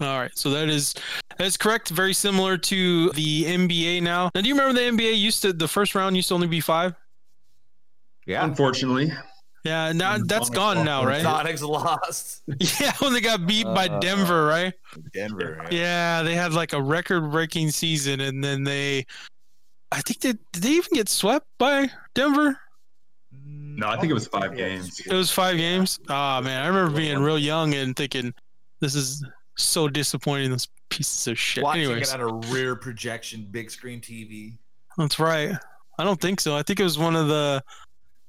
[0.00, 0.94] All right, so that is
[1.38, 1.88] that is correct.
[1.88, 4.30] Very similar to the NBA now.
[4.34, 6.60] Now, do you remember the NBA used to the first round used to only be
[6.60, 6.94] five?
[8.26, 8.44] Yeah.
[8.44, 9.10] Unfortunately.
[9.64, 11.24] Yeah, now When the that's Sonics gone lost now, their right?
[11.24, 12.42] Sonics lost.
[12.80, 14.72] Yeah, when they got beat by Uh, Denver, right?
[15.12, 15.66] Denver.
[15.70, 19.04] Yeah, they had like a record-breaking season, and then they,
[19.90, 22.56] I think they did they even get swept by Denver?
[23.44, 25.00] No, I think it was five games.
[25.00, 25.98] It was five games.
[26.08, 28.32] Ah man, I remember being real young and thinking,
[28.80, 29.24] this is
[29.58, 30.50] so disappointing.
[30.50, 31.62] This Pieces of shit.
[31.62, 34.56] Watching Anyways, it on a rear projection, big screen TV.
[34.96, 35.54] that's right.
[35.98, 36.56] I don't think so.
[36.56, 37.62] I think it was one of the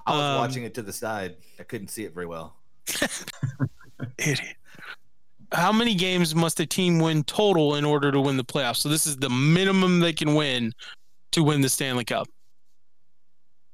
[0.05, 1.37] I was Um, watching it to the side.
[1.57, 2.57] I couldn't see it very well.
[4.17, 4.55] idiot.
[5.53, 8.77] How many games must a team win total in order to win the playoffs?
[8.77, 10.73] So this is the minimum they can win
[11.31, 12.27] to win the Stanley Cup.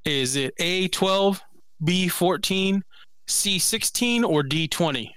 [0.06, 1.42] Is it A twelve,
[1.84, 2.84] B fourteen,
[3.28, 5.15] C sixteen, or D twenty?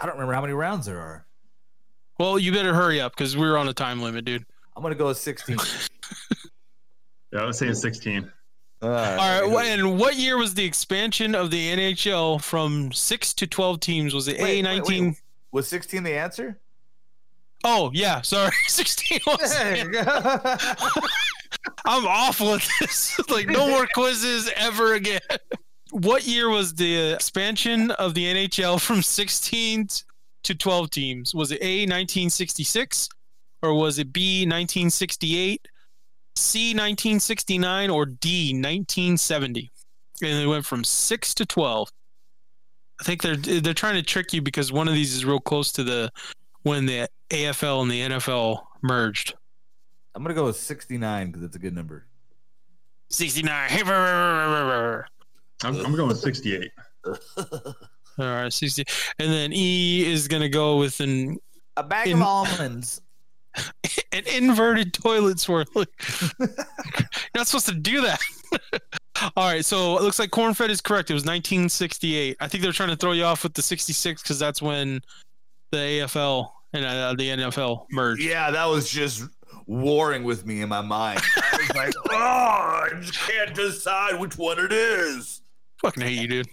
[0.00, 1.26] I don't remember how many rounds there are.
[2.18, 4.44] Well, you better hurry up because we're on a time limit, dude.
[4.76, 5.56] I'm gonna go with 16.
[7.32, 8.30] Yeah, I was saying 16.
[8.82, 9.40] All right.
[9.42, 9.66] All right.
[9.66, 14.14] And what year was the expansion of the NHL from six to twelve teams?
[14.14, 15.06] Was it Wait, A19?
[15.08, 15.16] wait.
[15.50, 16.58] Was 16 the answer?
[17.64, 19.18] Oh yeah, sorry, sixteen.
[19.26, 20.02] Was There you go.
[21.84, 23.18] I'm awful at this.
[23.28, 25.20] like no more quizzes ever again.
[25.96, 29.88] What year was the expansion of the NHL from 16
[30.42, 31.34] to 12 teams?
[31.34, 33.08] Was it A 1966
[33.62, 35.66] or was it B 1968,
[36.36, 39.70] C 1969 or D 1970?
[40.20, 41.88] And they went from 6 to 12.
[43.00, 45.72] I think they're they're trying to trick you because one of these is real close
[45.72, 46.12] to the
[46.60, 49.32] when the AFL and the NFL merged.
[50.14, 52.04] I'm gonna go with 69 because it's a good number.
[53.08, 53.70] 69.
[55.64, 56.70] All I'm, I'm going with 68.
[57.06, 57.14] All
[58.18, 58.84] right, 60.
[59.18, 61.38] And then E is going to go with an,
[61.76, 63.00] A bag In- of almonds.
[64.12, 65.64] an inverted toilet swirl.
[65.74, 66.48] You're
[67.34, 68.20] not supposed to do that.
[69.34, 71.10] All right, so it looks like corn-fed is correct.
[71.10, 72.36] It was 1968.
[72.38, 75.00] I think they're trying to throw you off with the 66 because that's when
[75.72, 78.22] the AFL and uh, the NFL merged.
[78.22, 79.24] Yeah, that was just
[79.66, 81.20] warring with me in my mind.
[81.36, 85.40] I was like, oh, I just can't decide which one it is.
[85.82, 86.48] Fucking hate you, dude.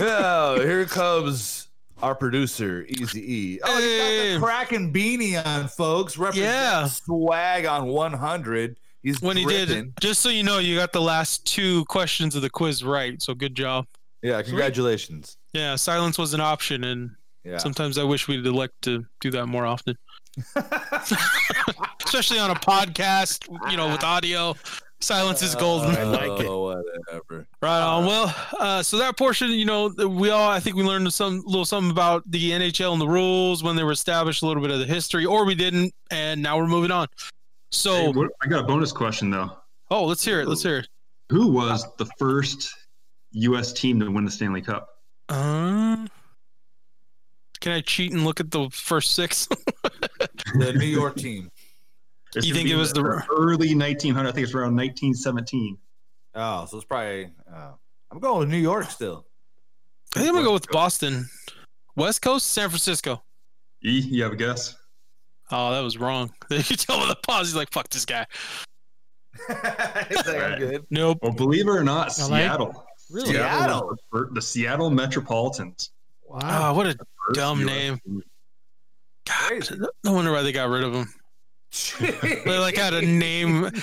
[0.00, 1.68] Oh, here comes
[2.02, 3.20] our producer, Easy
[3.54, 3.60] E.
[3.64, 4.34] Oh, he's got Hey.
[4.34, 6.16] the Kraken beanie on, folks.
[6.16, 6.86] Represent Yeah.
[6.86, 8.76] swag on 100.
[9.02, 9.66] He's When he dripping.
[9.66, 13.20] did, just so you know, you got the last two questions of the quiz right.
[13.22, 13.86] So good job.
[14.22, 15.36] Yeah, congratulations.
[15.52, 17.10] Yeah, silence was an option, and
[17.44, 17.58] Yeah.
[17.58, 19.96] Sometimes I wish we'd elect to do that more often,
[22.04, 23.48] especially on a podcast.
[23.70, 24.54] You know, with audio,
[25.00, 25.90] silence is golden.
[25.96, 26.46] I like it.
[26.46, 27.46] Oh, whatever.
[27.62, 28.06] Right on.
[28.06, 31.64] Well, uh, so that portion, you know, we all I think we learned some little
[31.64, 34.78] something about the NHL and the rules when they were established, a little bit of
[34.80, 37.06] the history, or we didn't, and now we're moving on.
[37.70, 39.50] So, Hey, what, I got a bonus question though.
[39.90, 40.48] oh, let's hear it.
[40.48, 40.88] Let's hear it.
[41.30, 42.74] Who was the first
[43.32, 43.72] U.S.
[43.72, 44.88] team to win the Stanley Cup?
[45.28, 46.06] Uh,
[47.60, 49.48] can I cheat and look at the first six?
[50.54, 51.50] The New York team.
[52.34, 54.28] It's You think it was the- early 1900?
[54.28, 55.78] I think it's around 1917.
[56.34, 57.30] Oh, so it's probably.
[57.52, 57.72] Uh,
[58.10, 59.26] I'm going with New York still.
[60.14, 61.28] I think I'm gonna go with Boston,
[61.96, 63.22] West Coast, San Francisco.
[63.84, 64.74] E, you have a guess?
[65.50, 66.32] Oh, that was wrong.
[66.50, 67.48] You tell with the pause.
[67.48, 68.26] He's like, "Fuck this guy."
[70.08, 70.84] He's good.
[70.90, 71.18] Nope.
[71.22, 72.26] Well, believe it or not, LA?
[72.26, 72.84] Seattle.
[73.10, 73.34] Really?
[73.34, 73.58] Yeah.
[73.58, 73.96] Seattle.
[74.12, 75.90] was the Seattle Metropolitans.
[76.26, 76.70] Wow.
[76.70, 76.96] Oh, what a
[77.34, 77.98] Dumb US name.
[78.04, 78.22] team.
[79.28, 79.76] Crazy.
[80.04, 81.12] no wonder why they got rid of him.
[82.00, 83.70] They like had a name.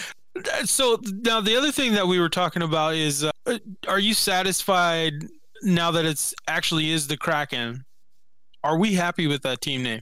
[0.66, 5.14] So now the other thing that we were talking about is, uh, are you satisfied
[5.64, 7.86] now that it's actually is the Kraken?
[8.62, 10.02] Are we happy with that team name?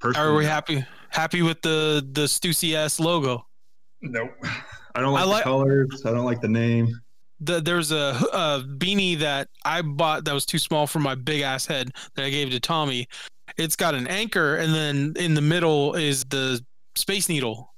[0.00, 3.44] Personally, Are we happy happy with the the Stussy S logo?
[4.00, 4.30] Nope.
[4.94, 6.02] I don't like, I like- the colors.
[6.06, 6.88] I don't like the name.
[7.40, 11.42] The, there's a, a beanie that I bought that was too small for my big
[11.42, 13.06] ass head that I gave to Tommy.
[13.56, 16.64] It's got an anchor, and then in the middle is the
[16.96, 17.72] Space Needle.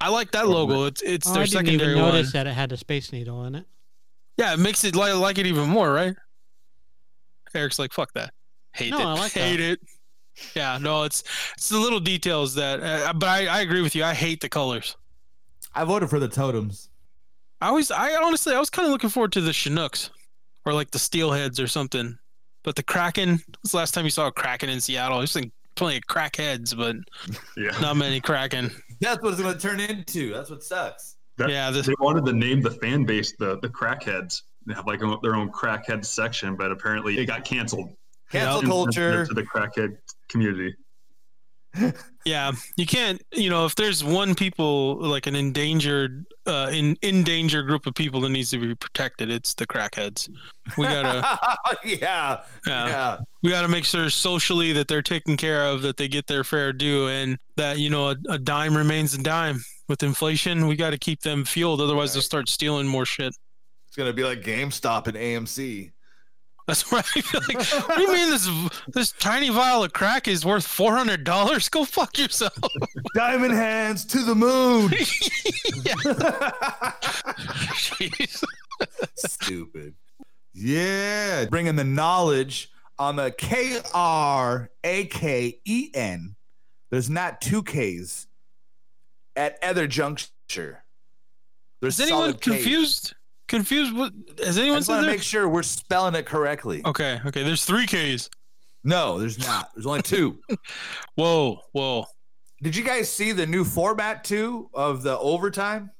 [0.00, 0.84] I like that logo.
[0.84, 2.12] It's it's Oh, their I didn't secondary even one.
[2.14, 3.66] notice that it had a space needle in it.
[4.36, 6.14] Yeah, it makes it like, like it even more, right?
[7.54, 8.32] Eric's like, fuck that.
[8.74, 9.04] Hate No, it.
[9.04, 9.40] I like that.
[9.40, 9.80] hate it.
[10.54, 11.24] Yeah, no, it's
[11.56, 12.80] it's the little details that.
[12.80, 14.04] Uh, but I, I agree with you.
[14.04, 14.96] I hate the colors.
[15.74, 16.90] I voted for the totems.
[17.60, 20.10] I always, I honestly, I was kind of looking forward to the Chinooks
[20.64, 22.16] or like the Steelheads or something.
[22.68, 25.16] But the Kraken, was the last time you saw a Kraken in Seattle?
[25.16, 26.96] There's like plenty of crackheads, but
[27.56, 27.70] Yeah.
[27.80, 28.70] not many Kraken.
[29.00, 30.34] That's what it's going to turn into.
[30.34, 31.16] That's what sucks.
[31.38, 34.42] That- Yeah, this, They wanted to name the fan base the the crackheads.
[34.66, 37.88] They have like their own crackhead section, but apparently it got canceled.
[38.30, 38.68] Cancel Yeah.
[38.68, 39.24] culture.
[39.24, 39.96] to the crackhead
[40.28, 40.74] community.
[42.24, 47.22] Yeah, you can't, you know, if there's one people like an endangered, uh, in in
[47.22, 50.28] danger group of people that needs to be protected, it's the crackheads.
[50.76, 51.22] We gotta,
[51.84, 52.40] yeah.
[52.66, 53.18] yeah, Yeah.
[53.42, 56.72] we gotta make sure socially that they're taken care of, that they get their fair
[56.72, 59.60] due, and that you know a, a dime remains a dime.
[59.88, 63.34] With inflation, we got to keep them fueled, otherwise they'll start stealing more shit.
[63.86, 65.92] It's to be like GameStop and AMC.
[66.68, 67.04] That's right.
[67.16, 68.48] I feel like, what do you mean this
[68.88, 71.70] this tiny vial of crack is worth four hundred dollars?
[71.70, 72.52] Go fuck yourself.
[73.14, 74.88] Diamond hands to the moon.
[77.72, 78.44] Jeez.
[79.16, 79.94] Stupid.
[80.52, 86.36] Yeah, bringing the knowledge on the K R A K E N.
[86.90, 88.26] There's not two K's
[89.36, 90.84] at either juncture.
[91.80, 93.06] There's Is anyone confused?
[93.06, 93.14] Ks.
[93.48, 93.94] Confused?
[93.96, 95.14] What has anyone I just said want to there?
[95.16, 96.82] make sure we're spelling it correctly.
[96.84, 97.42] Okay, okay.
[97.42, 98.30] There's three Ks.
[98.84, 99.70] No, there's not.
[99.74, 100.38] There's only two.
[101.16, 102.06] Whoa, whoa.
[102.62, 105.90] Did you guys see the new format too of the overtime?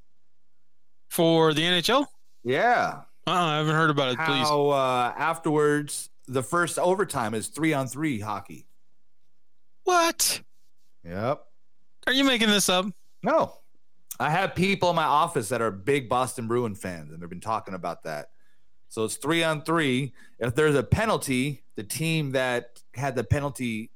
[1.10, 2.06] For the NHL?
[2.44, 3.02] Yeah.
[3.26, 4.16] Uh, I haven't heard about it.
[4.18, 4.48] Please.
[4.48, 8.66] How uh, afterwards the first overtime is three on three hockey.
[9.84, 10.42] What?
[11.04, 11.42] Yep.
[12.06, 12.86] Are you making this up?
[13.22, 13.54] No.
[14.20, 17.40] I have people in my office that are big Boston Bruin fans, and they've been
[17.40, 18.30] talking about that.
[18.88, 20.12] So it's three on three.
[20.38, 23.90] If there's a penalty, the team that had the penalty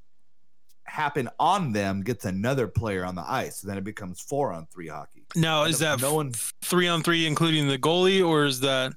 [0.84, 3.56] happen on them gets another player on the ice.
[3.56, 5.24] So then it becomes four on three hockey.
[5.34, 6.32] Now, is that no one?
[6.62, 8.92] three on three, including the goalie, or is that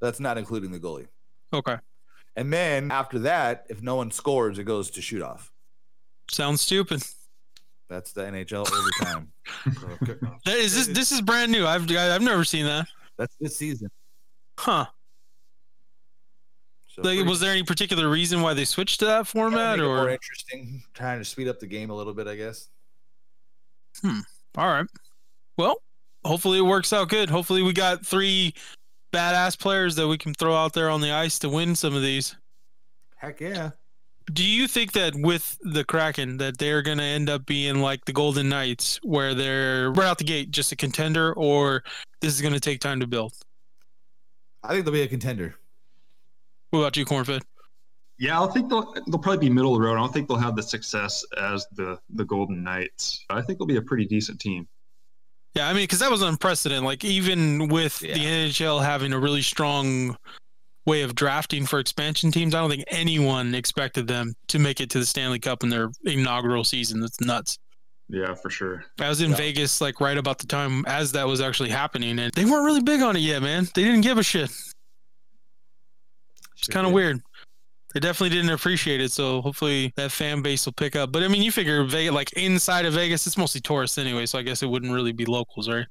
[0.00, 1.08] That's not including the goalie.
[1.52, 1.76] okay?
[2.36, 5.50] And then after that, if no one scores, it goes to shoot off.
[6.30, 7.02] Sounds stupid.
[7.90, 9.32] That's the NHL overtime.
[9.80, 9.88] So,
[10.46, 10.86] That is this.
[10.96, 11.66] This is brand new.
[11.66, 12.86] I've I've never seen that.
[13.18, 13.90] That's this season.
[14.58, 14.86] Huh?
[16.86, 19.84] So Like, pretty- was there any particular reason why they switched to that format, make
[19.84, 22.68] it more or interesting, trying to speed up the game a little bit, I guess.
[24.02, 24.20] Hmm.
[24.56, 24.86] all right?
[25.58, 25.82] Well,
[26.24, 27.28] hopefully it works out good.
[27.28, 28.54] Hopefully we got three
[29.12, 32.02] badass players that we can throw out there on the ice to win some of
[32.02, 32.36] these.
[33.16, 33.70] Heck yeah.
[34.32, 38.04] Do you think that with the Kraken that they're going to end up being like
[38.04, 41.82] the Golden Knights where they're right out the gate just a contender or
[42.20, 43.32] this is going to take time to build?
[44.62, 45.54] I think they'll be a contender.
[46.70, 47.42] What about you, Cornfed?
[48.18, 49.94] Yeah, I think they'll they'll probably be middle of the road.
[49.94, 53.24] I don't think they'll have the success as the the Golden Knights.
[53.30, 54.68] I think they'll be a pretty decent team.
[55.54, 56.84] Yeah, I mean, because that was unprecedented.
[56.84, 60.16] Like, even with the NHL having a really strong
[60.90, 64.90] way of drafting for expansion teams, I don't think anyone expected them to make it
[64.90, 67.00] to the Stanley Cup in their inaugural season.
[67.00, 67.58] That's nuts.
[68.08, 68.84] Yeah, for sure.
[68.98, 69.36] I was in Yeah.
[69.36, 72.82] Vegas, like, right about the time as that was actually happening, and they weren't really
[72.82, 73.68] big on it yet, man.
[73.74, 74.50] They didn't give a shit.
[76.58, 77.20] It's kind of weird.
[77.94, 81.10] They definitely didn't appreciate it, so hopefully that fan base will pick up.
[81.12, 84.38] But I mean, you figure Vegas, like inside of Vegas, it's mostly tourists anyway, so
[84.38, 85.86] I guess it wouldn't really be locals, right?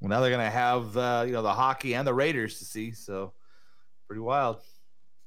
[0.00, 2.92] Well, now they're gonna have uh, you know the hockey and the Raiders to see,
[2.92, 3.32] so
[4.12, 4.58] pretty wild.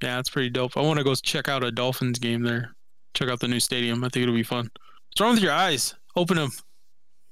[0.03, 0.77] Yeah, it's pretty dope.
[0.77, 2.75] I want to go check out a Dolphins game there.
[3.15, 4.03] Check out the new stadium.
[4.03, 4.69] I think it'll be fun.
[5.09, 5.95] What's wrong with your eyes?
[6.15, 6.51] Open them.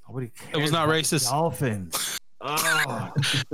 [0.09, 0.49] Nobody cares.
[0.51, 1.29] It was not about racist.
[1.29, 2.17] Dolphins.
[2.41, 3.13] Oh.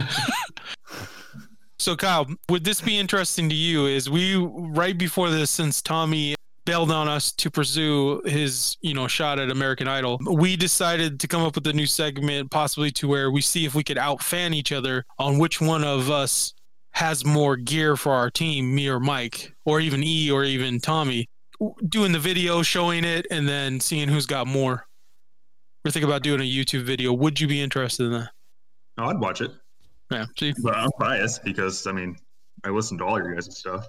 [1.81, 3.85] So, Kyle, would this be interesting to you?
[3.85, 6.35] Is we right before this, since Tommy
[6.65, 11.27] bailed on us to pursue his, you know, shot at American Idol, we decided to
[11.29, 14.53] come up with a new segment, possibly to where we see if we could outfan
[14.53, 16.53] each other on which one of us
[16.99, 21.29] has more gear for our team, me or Mike, or even E or even Tommy.
[21.88, 24.85] Doing the video, showing it, and then seeing who's got more.
[25.85, 27.13] We're thinking about doing a YouTube video.
[27.13, 28.31] Would you be interested in that?
[28.97, 29.51] No, I'd watch it,
[30.12, 30.25] Yeah.
[30.38, 32.17] See, but I'm biased because I mean
[32.65, 33.88] I listen to all your guys' stuff.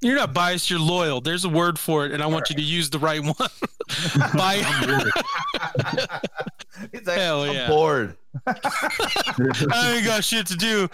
[0.00, 0.70] You're not biased.
[0.70, 1.20] You're loyal.
[1.20, 3.34] There's a word for it, and I want you to use the right one.
[4.34, 4.64] Bi-
[6.92, 7.68] He's like, Hell I'm yeah.
[7.68, 8.16] bored.
[8.46, 10.88] I ain't got shit to do.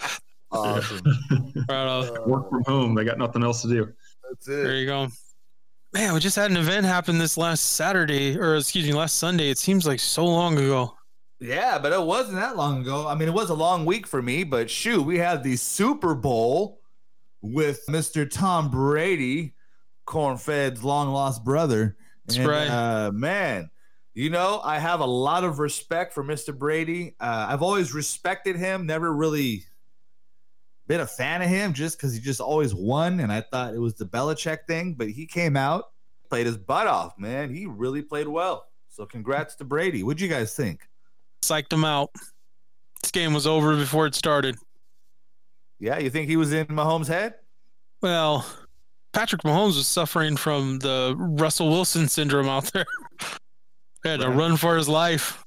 [0.51, 1.01] Awesome.
[1.69, 2.29] Right on.
[2.29, 2.95] Work from home.
[2.95, 3.87] They got nothing else to do.
[4.27, 4.63] That's it.
[4.63, 5.07] There you go.
[5.93, 9.49] Man, we just had an event happen this last Saturday, or excuse me, last Sunday.
[9.49, 10.95] It seems like so long ago.
[11.39, 13.07] Yeah, but it wasn't that long ago.
[13.07, 16.13] I mean, it was a long week for me, but shoot, we had the Super
[16.13, 16.79] Bowl
[17.41, 18.29] with Mr.
[18.29, 19.55] Tom Brady,
[20.05, 21.95] Cornfed's long lost brother.
[22.25, 22.67] That's And, right.
[22.67, 23.69] Uh, man,
[24.13, 26.55] you know, I have a lot of respect for Mr.
[26.57, 27.15] Brady.
[27.19, 29.63] Uh, I've always respected him, never really
[30.89, 33.19] been a fan of him just because he just always won.
[33.19, 35.91] And I thought it was the Belichick thing, but he came out,
[36.27, 37.53] played his butt off, man.
[37.53, 38.65] He really played well.
[38.89, 40.01] So congrats to Brady.
[40.03, 40.81] What'd you guys think?
[41.43, 42.09] Psyched him out.
[43.03, 44.57] This game was over before it started.
[45.79, 47.35] Yeah, you think he was in Mahomes' head?
[48.01, 48.45] Well,
[49.13, 52.85] Patrick Mahomes was suffering from the Russell Wilson syndrome out there.
[54.01, 55.43] He had to run for his life.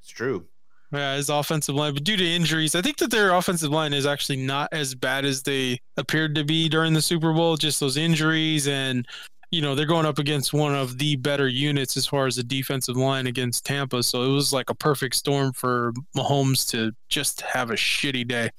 [0.00, 0.46] It's true.
[0.94, 4.06] Yeah, his offensive line, but due to injuries, I think that their offensive line is
[4.06, 7.56] actually not as bad as they appeared to be during the Super Bowl.
[7.56, 9.04] Just those injuries, and
[9.50, 12.44] you know they're going up against one of the better units as far as the
[12.44, 14.04] defensive line against Tampa.
[14.04, 18.50] So it was like a perfect storm for Mahomes to just have a shitty day.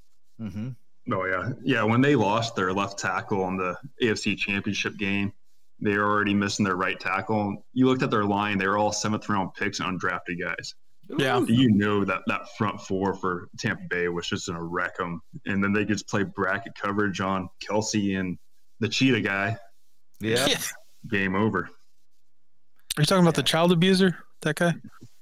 [0.42, 0.70] Mm-hmm.
[1.14, 1.84] Oh yeah, yeah.
[1.84, 5.32] When they lost their left tackle on the AFC Championship game,
[5.80, 7.66] they were already missing their right tackle.
[7.72, 10.76] You looked at their line; they were all seventh round picks and undrafted guys.
[11.18, 11.40] Yeah.
[11.48, 15.64] You know that that front four for Tampa Bay was just gonna wreck them, and
[15.64, 18.38] then they just play bracket coverage on Kelce and
[18.80, 19.58] the Cheetah guy.
[20.20, 20.46] Yeah.
[20.48, 20.60] Yeah.
[21.10, 21.70] Game over.
[22.98, 24.18] Are you talking about the child abuser?
[24.42, 24.74] That guy?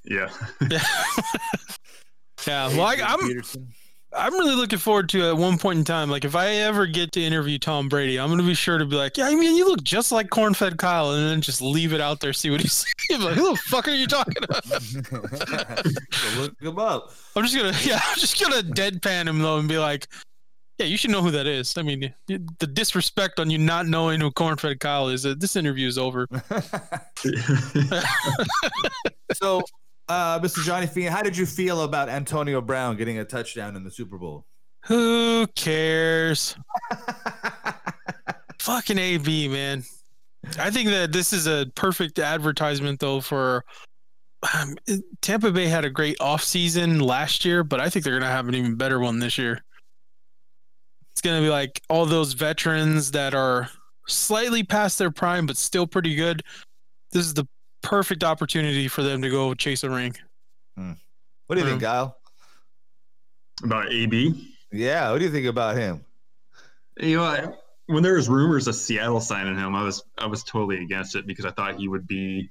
[0.06, 0.30] Yeah.
[0.70, 0.84] Yeah.
[2.48, 2.68] yeah.
[2.70, 3.74] Well, I, I'm Peterson.
[4.16, 6.10] I'm really looking forward to at one point in time.
[6.10, 8.96] Like if I ever get to interview Tom Brady, I'm gonna be sure to be
[8.96, 12.02] like, yeah, I mean, you look just like corn-fed Kyle, and then just leave it
[12.02, 12.94] out there, see what he says.
[13.10, 14.66] like, who the fuck are you talking about?
[16.38, 17.12] Look him up.
[17.36, 20.08] I'm just gonna, yeah, I'm just gonna deadpan him though and be like,
[20.80, 21.78] yeah, you should know who that is.
[21.78, 25.26] I mean, the disrespect on you not knowing who corn-fed Kyle is.
[25.26, 26.28] Uh, this interview is over.
[29.34, 29.62] so,
[30.14, 30.64] uh, Mr.
[30.64, 34.18] Johnny Fiend, how did you feel about Antonio Brown getting a touchdown in the Super
[34.18, 34.46] Bowl?
[34.86, 36.56] Who cares?
[38.60, 39.84] Fucking AB, man.
[40.60, 43.64] I think that this is a perfect advertisement, though, for
[44.54, 44.76] um,
[45.22, 48.48] Tampa Bay had a great offseason last year, but I think they're going to have
[48.48, 49.64] an even better one this year.
[51.14, 53.70] It's going to be like all those veterans that are
[54.08, 56.44] slightly past their prime, but still pretty good.
[57.12, 57.48] This is the
[57.84, 60.16] perfect opportunity for them to go chase a ring.
[60.76, 61.86] What do you think, Hmm.
[61.86, 62.18] Kyle?
[63.64, 64.50] About AB.
[64.72, 66.04] Yeah, what do you think about him?
[67.00, 67.48] You know, I,
[67.88, 71.28] when there was rumors of Seattle signing him, I was I was totally against it
[71.28, 72.50] because I thought he would be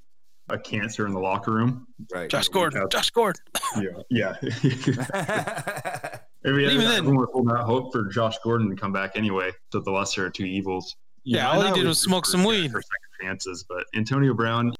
[0.48, 1.86] a cancer in the locker room.
[2.12, 2.28] Right.
[2.30, 2.86] Josh Gordon.
[2.90, 3.42] Josh Gordon.
[3.76, 4.36] Yeah, yeah.
[6.44, 9.12] I mean, Even then- everyone was holding out hope for Josh Gordon to come back
[9.14, 9.50] anyway.
[9.72, 10.94] So the lesser of two evils.
[11.24, 12.70] You Yeah, know, all I he did was smoke some weed.
[12.72, 14.72] for second chances, but Antonio Brown.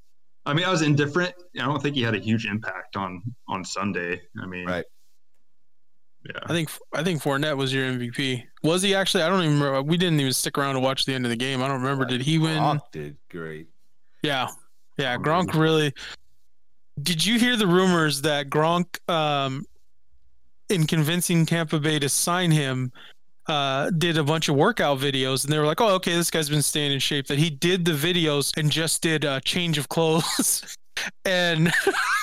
[0.45, 1.35] I mean, I was indifferent.
[1.57, 4.21] I don't think he had a huge impact on on Sunday.
[4.41, 4.85] I mean, Right.
[6.25, 6.39] Yeah.
[6.45, 8.45] I think I think Fournette was your MVP.
[8.63, 9.25] Was he actually?
[9.25, 9.83] I don't even remember.
[9.83, 11.63] We didn't even stick around to watch the end of the game.
[11.63, 12.05] I don't remember.
[12.05, 12.59] Did he win?
[12.59, 13.69] Gronk did great.
[14.23, 14.49] Yeah,
[14.99, 15.17] yeah.
[15.17, 15.93] Gronk really.
[17.03, 19.65] Did you hear the rumors that Gronk, um,
[20.69, 22.93] in convincing Tampa Bay to sign him,
[23.53, 26.49] uh, did a bunch of workout videos, and they were like, "Oh, okay, this guy's
[26.49, 29.91] been staying in shape." That he did the videos and just did a change of
[29.91, 30.77] clothes,
[31.27, 31.71] and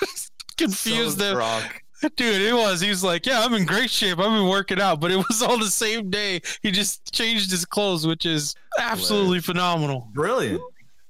[0.58, 1.38] confused So them.
[1.38, 1.72] Gronk.
[2.16, 2.82] Dude, it was.
[2.82, 4.18] He was like, "Yeah, I'm in great shape.
[4.18, 6.42] I've been working out," but it was all the same day.
[6.64, 10.10] He just changed his clothes, which is absolutely phenomenal.
[10.14, 10.62] Brilliant.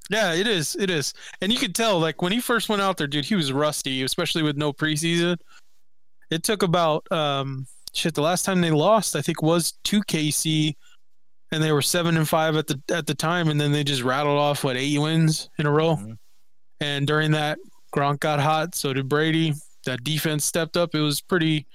[0.09, 0.75] Yeah, it is.
[0.75, 1.13] It is.
[1.41, 4.03] And you could tell, like when he first went out there, dude, he was rusty,
[4.03, 5.37] especially with no preseason.
[6.29, 8.13] It took about um shit.
[8.13, 10.75] The last time they lost, I think, was to KC,
[11.51, 14.01] and they were seven and five at the at the time, and then they just
[14.03, 15.95] rattled off what eight wins in a row.
[15.97, 16.17] Mhm.
[16.81, 17.59] And during that,
[17.95, 18.75] Gronk got hot.
[18.75, 19.53] So did Brady.
[19.85, 20.93] That defense stepped up.
[20.95, 21.65] It was pretty.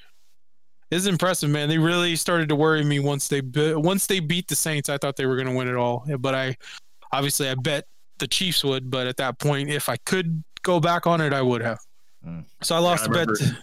[0.91, 1.69] It's impressive, man.
[1.69, 3.41] They really started to worry me once they
[3.75, 4.89] once they beat the Saints.
[4.89, 6.57] I thought they were going to win it all, but I
[7.13, 7.87] obviously I bet
[8.19, 8.91] the Chiefs would.
[8.91, 11.79] But at that point, if I could go back on it, I would have.
[12.25, 12.45] Mm.
[12.63, 13.37] So I lost I the bet.
[13.39, 13.63] to-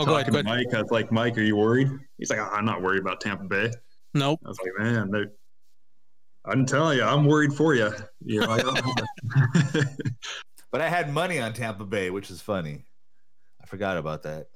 [0.00, 0.26] oh, go ahead.
[0.26, 0.66] Talking Go ahead.
[0.66, 1.88] Mike, I was like, Mike, are you worried?
[2.18, 3.70] He's like, "Ah, I'm not worried about Tampa Bay.
[4.14, 4.40] Nope.
[4.44, 5.26] I was like, man, they-
[6.44, 7.90] I'm telling you, I'm worried for you.
[8.24, 9.86] You know, I don't-
[10.70, 12.84] But I had money on Tampa Bay, which is funny.
[13.62, 14.46] I forgot about that.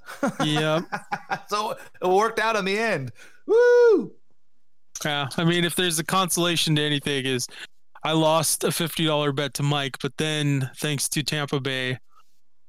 [0.43, 0.81] Yeah.
[1.47, 1.71] so
[2.01, 3.11] it worked out in the end.
[3.47, 4.11] Woo!
[5.03, 5.27] Yeah.
[5.37, 7.47] I mean, if there's a consolation to anything, is
[8.03, 11.97] I lost a fifty dollar bet to Mike, but then thanks to Tampa Bay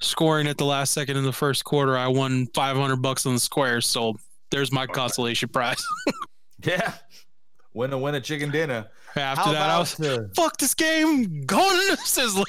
[0.05, 3.35] scoring at the last second in the first quarter, I won five hundred bucks on
[3.35, 3.87] the squares.
[3.87, 4.17] So
[4.51, 5.83] there's my consolation prize.
[6.65, 6.95] Yeah.
[7.75, 8.87] Win a win a chicken dinner.
[9.17, 12.45] After How that, I was uh, fuck this game, going to Sizzler.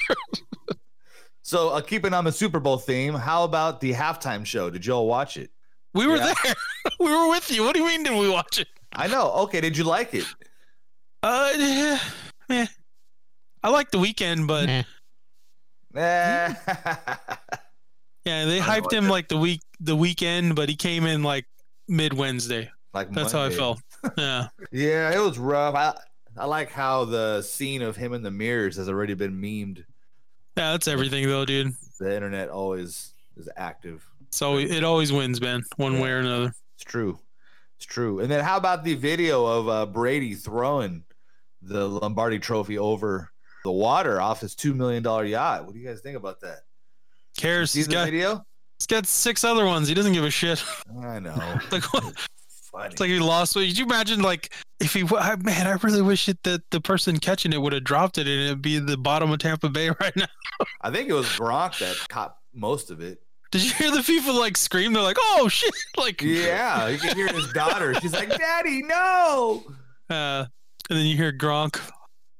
[1.42, 3.12] so uh, keeping on the Super Bowl theme?
[3.12, 4.70] How about the halftime show?
[4.70, 5.50] Did you all watch it?
[5.92, 6.32] We were Yeah.
[6.44, 6.54] there.
[7.00, 7.62] we were with you.
[7.62, 8.04] What do you mean?
[8.04, 8.68] Did we watch it?
[8.94, 9.30] I know.
[9.32, 10.24] Okay, did you like it?
[11.22, 11.98] Uh,
[12.48, 12.66] eh.
[13.62, 14.72] I like the Weeknd, but Nah.
[14.72, 14.82] Eh.
[16.00, 16.54] yeah,
[18.24, 21.46] they hyped him like the week the Weeknd, but he came in like
[21.88, 22.70] mid Wednesday.
[22.92, 23.80] like That's how I felt.
[24.16, 24.48] Yeah.
[24.72, 25.74] Yeah, it was rough.
[25.74, 25.94] I
[26.36, 29.78] I like how the scene of him in the mirrors has already been memed.
[30.56, 31.74] Yeah, that's everything though, dude.
[31.98, 34.06] The internet always is active.
[34.30, 36.52] So it always wins, man, one way or another.
[36.74, 37.18] It's true.
[37.78, 38.20] It's true.
[38.20, 41.04] And then how about the video of uh, Brady throwing
[41.62, 43.30] the Lombardi Trophy over
[43.66, 45.64] the water off his two million dollar yacht?
[45.66, 46.60] What do you guys think about that?
[47.36, 47.72] Cares.
[47.72, 48.44] See He's the got, video?
[48.78, 49.88] he's got six other ones.
[49.88, 50.64] He doesn't give a shit.
[51.02, 51.34] I know.
[51.70, 52.04] like what?
[52.72, 52.92] Funny.
[52.92, 53.54] It's like he lost.
[53.54, 57.18] Could you imagine, like, if he, I- man, I really wish it that the person
[57.18, 60.14] catching it would have dropped it and it'd be the bottom of Tampa Bay right
[60.16, 60.26] now.
[60.82, 63.18] I think it was Gronk that caught most of it.
[63.52, 64.92] Did you hear the people like scream?
[64.92, 67.94] They're like, "Oh shit!" Like, Yeah, you can hear his daughter.
[68.00, 69.62] She's like, "Daddy, no!"
[70.10, 70.44] uh,
[70.90, 71.78] and then you hear Gronk,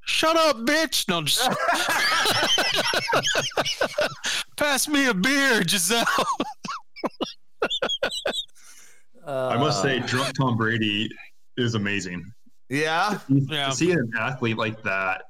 [0.06, 1.40] "Shut up, bitch!" No, just
[4.56, 6.04] pass me a beer, Gisele.
[9.26, 11.10] I must say, Uh, drunk Tom Brady
[11.56, 12.24] is amazing.
[12.68, 13.70] yeah, Yeah.
[13.70, 15.22] See an athlete like that,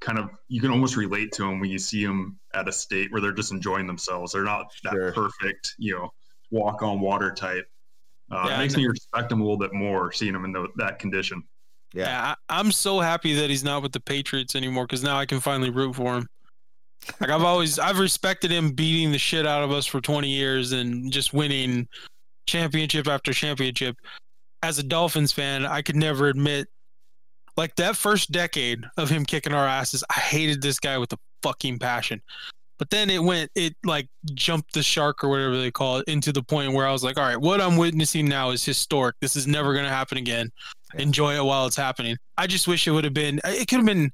[0.00, 3.12] kind of, you can almost relate to him when you see him at a state
[3.12, 4.32] where they're just enjoying themselves.
[4.32, 5.12] They're not that Sure.
[5.12, 6.10] perfect, you know,
[6.50, 7.66] walk on water type.
[8.30, 10.68] Uh, Yeah, it makes me respect him a little bit more seeing him in the,
[10.76, 11.42] that condition.
[11.94, 12.06] Yeah.
[12.06, 15.26] Yeah, I, I'm so happy that he's not with the Patriots anymore because now I
[15.26, 16.26] can finally root for him.
[17.20, 20.72] Like I've always, I've respected him beating the shit out of us for 20 years
[20.72, 21.88] and just winning
[22.46, 23.96] championship after championship.
[24.62, 26.68] As a Dolphins fan, I could never admit,
[27.56, 31.18] like that first decade of him kicking our asses, I hated this guy with a
[31.42, 32.20] fucking passion.
[32.78, 36.32] But then it went, it like jumped the shark or whatever they call it into
[36.32, 39.14] the point where I was like, all right, what I'm witnessing now is historic.
[39.20, 40.50] This is never going to happen again
[40.98, 42.16] enjoy it while it's happening.
[42.36, 43.40] I just wish it would have been.
[43.44, 44.10] It could have been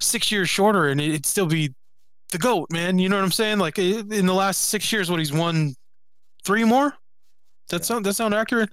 [0.00, 1.74] six years shorter, and it'd still be
[2.30, 2.98] the goat, man.
[2.98, 3.58] You know what I'm saying?
[3.58, 5.74] Like in the last six years, what he's won
[6.44, 6.94] three more.
[7.68, 8.70] That sound that sound accurate?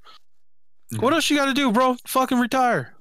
[0.94, 1.02] Mhm.
[1.02, 1.98] What else you got to do, bro?
[2.08, 2.94] Fucking retire.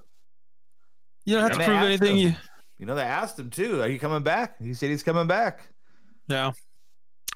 [1.24, 2.16] You don't have to prove anything.
[2.16, 2.28] him.
[2.28, 2.36] You,
[2.78, 3.80] You know, they asked him too.
[3.80, 4.56] Are you coming back?
[4.62, 5.68] He said he's coming back.
[6.28, 6.52] Yeah.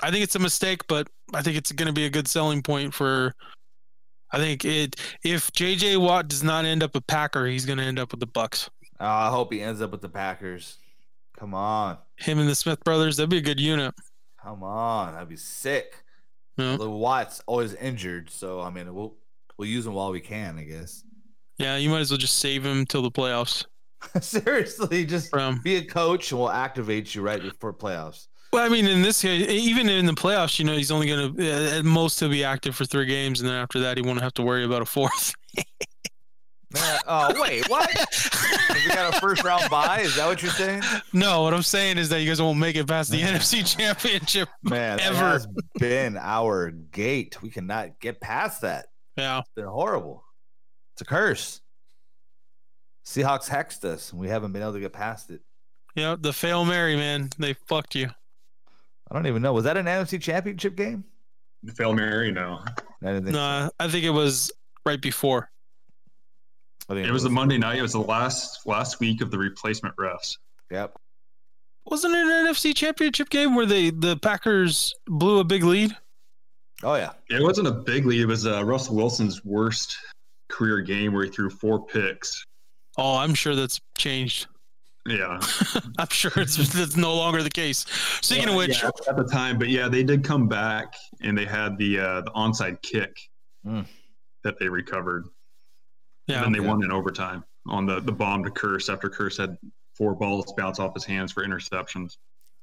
[0.03, 2.63] I think it's a mistake, but I think it's going to be a good selling
[2.63, 3.35] point for.
[4.33, 4.97] I think it.
[5.25, 5.97] If J.J.
[5.97, 8.69] Watt does not end up a Packer, he's going to end up with the Bucs.
[9.01, 10.79] Oh, I hope he ends up with the Packers.
[11.39, 13.95] Come on, Him and the Smith brothers, that'd be a good unit.
[14.43, 15.95] come on, that'd be sick.
[16.59, 16.73] Yeah.
[16.73, 19.17] Although Watt's always injured, so I mean, we'll
[19.57, 21.03] we'll use him while we can, I guess.
[21.57, 23.65] Yeah, you might as well just save him till the playoffs.
[24.21, 28.27] Seriously, just From be a coach, and we'll activate you right before playoffs.
[28.53, 31.33] Well, I mean, in this case, even in the playoffs, you know, he's only gonna
[31.39, 34.21] uh, at most he'll be active for three games, and then after that, he won't
[34.21, 35.35] have to worry about a fourth.
[36.73, 37.91] Man, oh wait, what?
[38.75, 40.03] we got a first round bye?
[40.03, 40.83] Is that what you're saying?
[41.13, 43.35] no, what I'm saying is that you guys won't make it past the Man.
[43.35, 44.49] NFC Championship.
[44.63, 45.17] Man, Ever.
[45.17, 45.49] has
[45.81, 47.43] been our gate.
[47.43, 48.87] We cannot get past that.
[49.17, 50.23] Yeah, It's been horrible.
[50.95, 51.61] It's a curse.
[53.05, 55.41] Seahawks hexed us, and we haven't been able to get past it.
[55.97, 58.11] yeah, the fail Mary man, they fucked you.
[59.11, 59.53] I don't even know.
[59.53, 61.05] Was that an NFC Championship game?
[61.75, 62.61] Fail Mary, no.
[63.03, 63.41] I didn't think so.
[63.41, 64.51] No, I think it was
[64.87, 65.51] right before.
[66.89, 67.79] I think It was the Monday night.
[67.79, 70.37] It was the last last week of the replacement refs.
[70.71, 70.97] Yep.
[71.87, 75.97] Wasn't it an NFC Championship game where they the Packers blew a big lead?
[76.83, 77.13] Oh yeah.
[77.29, 78.21] It wasn't a big lead.
[78.23, 79.97] It was uh, Russell Wilson's worst
[80.49, 82.45] career game where he threw four picks.
[82.97, 84.47] Oh, I'm sure that's changed.
[85.07, 85.41] Yeah.
[85.99, 87.87] I'm sure it's that's no longer the case.
[88.21, 91.47] Speaking of which, Yeah, at the time, but yeah, they did come back and they
[91.47, 93.17] had the uh, the onside kick
[93.67, 93.85] Mm.
[94.43, 95.27] that they recovered.
[96.27, 96.71] yeah, and then they Yeah.
[96.73, 99.59] won in overtime on the the bomb to Kearse after Kearse had
[99.97, 102.17] four balls bounce off his hands for interceptions.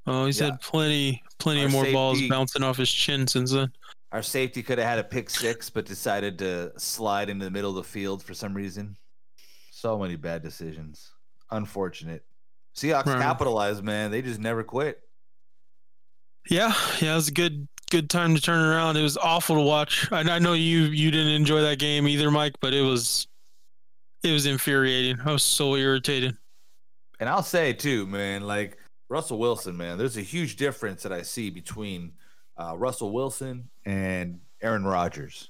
[0.07, 0.45] Oh, he's Yeah.
[0.51, 3.71] had plenty, plenty Our more balls bouncing off his chin since then.
[4.11, 7.69] Our safety could have had a pick six, but decided to slide into the middle
[7.71, 8.95] of the field for some reason.
[9.71, 11.11] So many bad decisions.
[11.51, 12.23] Unfortunate.
[12.75, 13.21] Seahawks Right.
[13.21, 14.11] capitalized, man.
[14.11, 15.01] They just never quit.
[16.49, 18.95] Yeah, yeah, it was a good, good time to turn around.
[18.95, 20.09] It was awful to watch.
[20.11, 23.27] I, I know you, you didn't enjoy that game either, Mike, but it was,
[24.23, 25.19] it was infuriating.
[25.25, 26.37] I was so irritated.
[27.19, 28.77] And I'll say too, man, like
[29.09, 32.13] Russell Wilson, man, there's a huge difference that I see between
[32.57, 35.49] uh, Russell Wilson and Aaron Rodgers.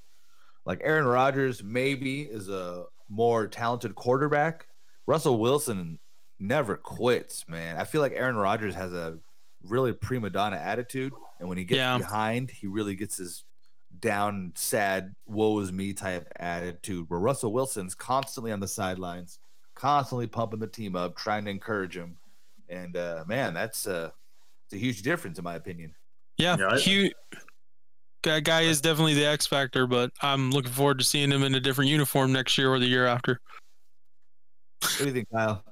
[0.65, 4.67] Like Aaron Rodgers maybe is a more talented quarterback.
[5.07, 5.99] Russell Wilson
[6.39, 7.77] never quits, man.
[7.77, 9.17] I feel like Aaron Rodgers has a
[9.63, 11.97] really prima donna attitude, and when he gets Yeah.
[11.97, 13.43] behind, he really gets his
[13.99, 17.09] down, sad, woe is me type attitude.
[17.09, 19.39] Where Russell Wilson's constantly on the sidelines,
[19.73, 22.17] constantly pumping the team up, trying to encourage them.
[22.69, 24.11] And uh, man, that's uh,
[24.65, 25.95] it's a huge difference in my opinion.
[26.37, 27.11] Yeah, Yeah, I- Hugh,
[28.23, 31.55] that guy is definitely the X factor, but I'm looking forward to seeing him in
[31.55, 33.39] a different uniform next year or the year after.
[34.81, 35.63] What do you think, Kyle?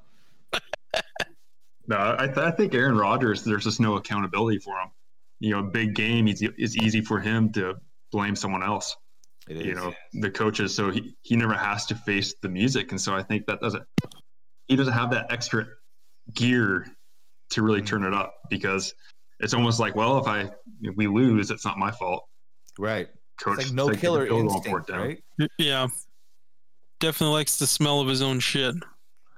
[1.87, 3.43] No, I, th- I think Aaron Rodgers.
[3.43, 4.89] There's just no accountability for him.
[5.39, 6.27] You know, big game.
[6.27, 7.75] It's, it's easy for him to
[8.11, 8.95] blame someone else.
[9.47, 9.65] It is.
[9.67, 10.73] You know, the coaches.
[10.73, 13.83] So he, he never has to face the music, and so I think that doesn't.
[14.67, 15.67] He doesn't have that extra
[16.33, 16.87] gear
[17.51, 18.91] to really turn it up because
[19.39, 20.49] it's almost like, well, if I
[20.81, 22.25] if we lose, it's not my fault.
[22.79, 23.07] right.
[23.39, 24.99] Coach, It's like no killer instinct, for it down.
[24.99, 25.21] right?
[25.59, 25.87] Yeah,
[27.01, 28.75] definitely likes the smell of his own shit.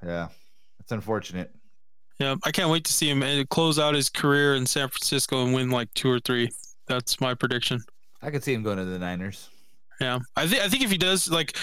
[0.08, 0.30] Yeah,
[0.80, 1.52] it's unfortunate.
[2.20, 5.44] Yeah, I can't wait to see him uh, close out his career in San Francisco
[5.44, 6.50] and win like two or three.
[6.88, 7.80] That's my prediction.
[8.22, 9.50] I could see him going to the Niners.
[10.00, 11.56] Yeah, I think I think if he does, like,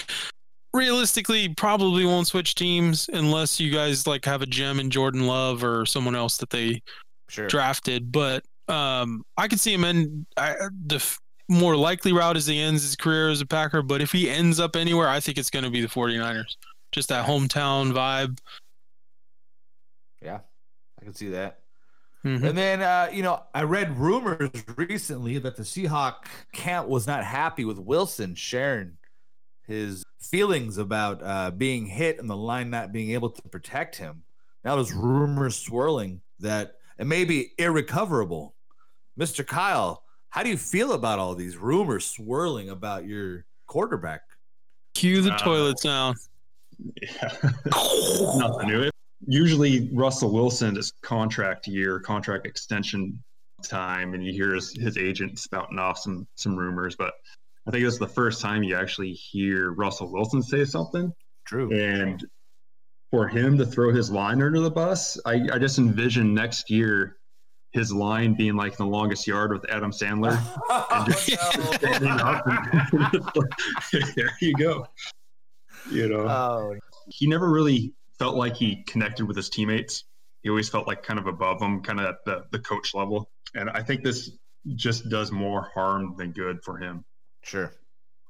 [0.73, 5.63] realistically, probably won't switch teams unless you guys like have a gem in Jordan Love
[5.63, 6.81] or someone else that they
[7.29, 7.47] Sure.
[7.47, 8.11] drafted.
[8.11, 11.17] But um, I could see him in I, the f-
[11.49, 13.81] more likely route is he ends his career as a Packer.
[13.81, 16.55] But if he ends up anywhere, I think it's going to be the 49ers.
[16.95, 18.39] Just that hometown vibe.
[20.21, 20.39] Yeah,
[20.97, 21.59] I can see that.
[22.23, 22.41] Mhm.
[22.47, 27.25] And then, uh, you know, I read rumors recently that the Seahawk camp was not
[27.25, 28.97] happy with Wilson sharing
[29.67, 34.23] his feelings about uh, being hit and the line not being able to protect him.
[34.63, 38.55] Now there's rumors swirling that it may be irrecoverable.
[39.19, 39.45] Mr.
[39.45, 44.21] Kyle, how do you feel about all these rumors swirling about your quarterback?
[44.93, 46.15] Cue the Uh, toilet sound.
[47.01, 47.33] Yeah.
[48.37, 48.89] Nothing new.
[49.27, 53.23] Usually Russell Wilson is contract year, contract extension
[53.63, 56.95] time, and you hear his, his agent spouting off some some rumors.
[56.95, 57.13] But
[57.67, 61.11] I think it's the first time you actually hear Russell Wilson say something.
[61.45, 61.71] True.
[61.71, 62.23] And
[63.11, 67.17] for him to throw his line under the bus, I, I just envision next year
[67.71, 70.39] his line being like the longest yard with Adam Sandler.
[70.87, 71.15] Oh, no.
[71.15, 73.33] standing up and
[74.15, 74.87] there you go.
[75.91, 76.75] You know, Oh,
[77.07, 80.05] he never really felt like he connected with his teammates.
[80.41, 83.29] He always felt like kind of above them, kind of at the, the coach level.
[83.55, 84.31] And I think this
[84.75, 87.03] just does more harm than good for him.
[87.43, 87.71] sure.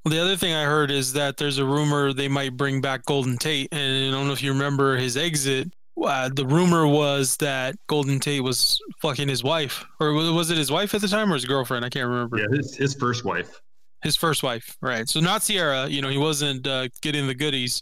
[0.03, 3.05] Well, the other thing I heard is that there's a rumor they might bring back
[3.05, 5.73] Golden Tate, and I don't know if you remember his exit.
[5.99, 10.57] Uh, the rumor was that Golden Tate was fucking his wife, or was was it
[10.57, 11.83] his wife at the time or his girlfriend?
[11.83, 12.37] I can't remember.
[12.37, 13.59] Yeah, his, his first wife.
[14.05, 15.09] His first wife, right?
[15.09, 15.87] So not Ciara.
[15.87, 17.81] You know, he wasn't uh, getting the goodies.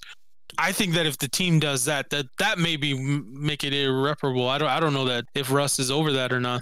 [0.57, 4.47] I think that if the team does that, that that maybe m- make it irreparable.
[4.47, 4.69] I don't.
[4.69, 6.61] I don't know that if Russ is over that or not.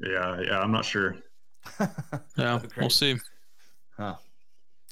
[0.00, 1.16] Yeah, yeah, I'm not sure.
[1.80, 1.88] Yeah,
[2.58, 3.16] That'd we'll see.
[3.94, 4.14] Huh.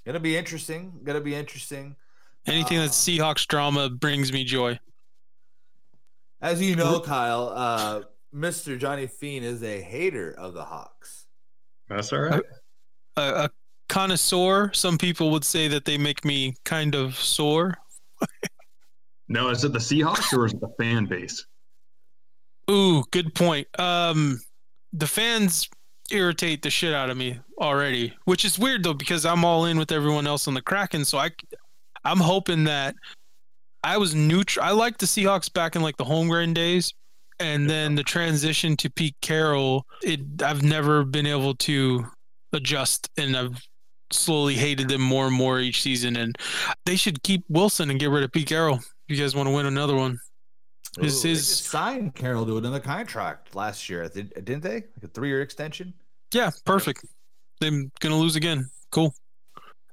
[0.05, 0.93] Gonna be interesting.
[1.03, 1.97] Gonna be interesting.
[2.45, 4.79] Anything Uh, that's Seahawks drama brings me joy.
[6.43, 8.03] As you know, Kyle, uh,
[8.35, 8.79] Mr.
[8.79, 11.25] Johnny Fiend is a hater of the Hawks.
[11.89, 12.43] That's all right.
[13.17, 13.51] a, a
[13.89, 14.73] connoisseur.
[14.73, 17.77] Some people would say that they make me kind of sore.
[19.29, 21.45] No, is it the Seahawks or is it the fan base?
[22.71, 23.67] Ooh, good point.
[23.79, 24.41] Um,
[24.93, 25.69] the fans
[26.11, 29.79] irritate the shit out of me already, which is weird though because I'm all in
[29.79, 31.05] with everyone else on the Kraken.
[31.05, 31.31] So I,
[32.05, 32.95] I'm hoping that
[33.83, 34.65] I was neutral.
[34.65, 36.93] I liked the Seahawks back in like the Holmgren days,
[37.39, 39.85] and then the transition to Pete Carroll.
[40.03, 42.07] It I've never been able to
[42.53, 43.61] adjust, and I've
[44.13, 46.17] slowly hated them more and more each season.
[46.17, 46.37] And
[46.85, 48.77] they should keep Wilson and get rid of Pete Carroll.
[48.77, 50.19] If you guys want to win another one.
[51.01, 54.75] His- Ooh, they his- just signed Carroll to another contract last year, did- didn't they?
[54.75, 55.93] Like a three-year extension.
[56.33, 57.05] Yeah, perfect.
[57.61, 58.69] They're gonna lose again.
[58.91, 59.15] Cool.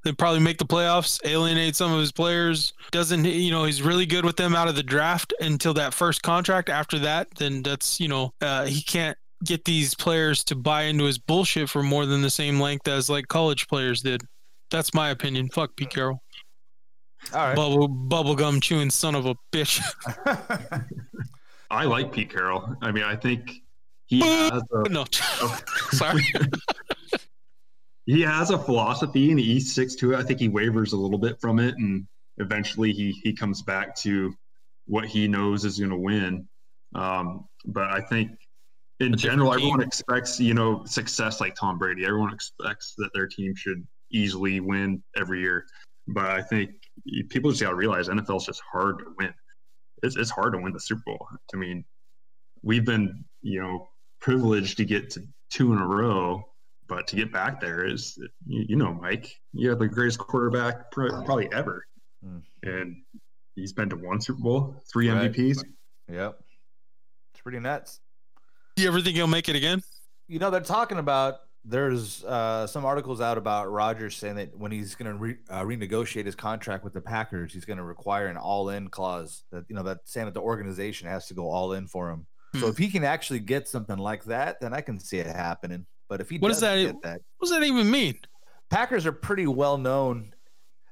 [0.04, 2.74] They probably make the playoffs, alienate some of his players.
[2.90, 6.22] Doesn't you know he's really good with them out of the draft until that first
[6.22, 6.68] contract.
[6.68, 11.04] After that, then that's you know uh, he can't get these players to buy into
[11.04, 14.22] his bullshit for more than the same length as like college players did.
[14.70, 15.48] That's my opinion.
[15.50, 16.22] Fuck Pete Carroll,
[17.32, 17.56] All right.
[17.56, 19.80] bubble bubblegum chewing son of a bitch.
[21.70, 22.76] I like Pete Carroll.
[22.82, 23.50] I mean, I think
[24.06, 25.04] he has a, no,
[25.90, 26.22] sorry.
[28.06, 30.16] he has a philosophy and he sticks to it.
[30.16, 32.06] I think he wavers a little bit from it, and
[32.38, 34.34] eventually he he comes back to
[34.86, 36.46] what he knows is going to win.
[36.94, 38.30] Um, but I think
[39.00, 42.04] in A general, everyone expects you know success like Tom Brady.
[42.04, 45.64] Everyone expects that their team should easily win every year.
[46.08, 46.70] But I think
[47.30, 49.32] people just got to realize NFL is just hard to win.
[50.02, 51.26] It's, it's hard to win the Super Bowl.
[51.54, 51.84] I mean,
[52.62, 53.88] we've been you know
[54.20, 56.42] privileged to get to two in a row
[56.88, 58.16] but to get back there is
[58.46, 61.84] you, you know mike you have the greatest quarterback pr- probably ever
[62.24, 62.38] Hmm.
[62.62, 62.96] and
[63.54, 65.30] he's been to one super bowl three Right.
[65.30, 65.62] mvps
[66.10, 66.38] yep.
[67.34, 68.00] It's pretty nuts.
[68.76, 69.82] You ever think he'll make it again?
[70.26, 71.36] You know, they're talking about.
[71.66, 75.62] There's uh, some articles out about Rodgers saying that when he's going to re- uh,
[75.62, 79.44] renegotiate his contract with the Packers, he's going to require an all-in clause.
[79.50, 82.26] That you know, that saying that the organization has to go all in for him.
[82.54, 82.66] So Hmm.
[82.66, 85.86] if he can actually get something like that, then I can see it happening.
[86.08, 88.18] But if he What does doesn't that- get that, What does that even mean?
[88.68, 90.34] Packers are pretty well known,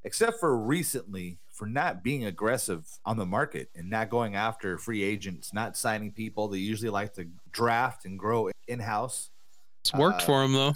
[0.05, 5.03] except for recently, for not being aggressive on the market and not going after free
[5.03, 6.49] agents, not signing people.
[6.49, 9.31] They usually like to draft and grow in house.
[9.85, 10.75] It's worked Uh, for him though.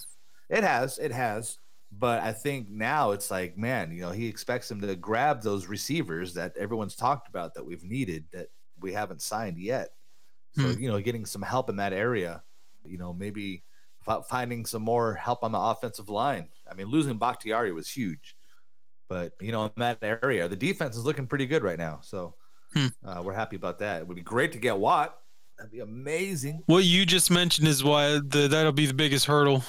[0.49, 1.59] It has, it has.
[1.93, 5.67] But I think now it's like, man, you know, he expects him to grab those
[5.67, 8.49] receivers that everyone's talked about that we've needed that
[8.81, 9.91] we haven't signed yet.
[10.53, 10.79] So, Hmm.
[10.81, 12.43] you know, getting some help in that area,
[12.85, 13.63] you know, maybe
[14.29, 16.49] finding some more help on the offensive line.
[16.71, 18.36] I mean, losing Bakhtiari was huge,
[19.09, 22.01] but you know, in that area, the defense is looking pretty good right now.
[22.03, 22.35] So
[22.75, 22.87] Hmm.
[23.05, 24.03] uh, we're happy about that.
[24.03, 25.17] It would be great to get Watt.
[25.57, 26.63] That'd be amazing.
[26.67, 29.65] What you just mentioned is why the, that'll be the biggest hurdle.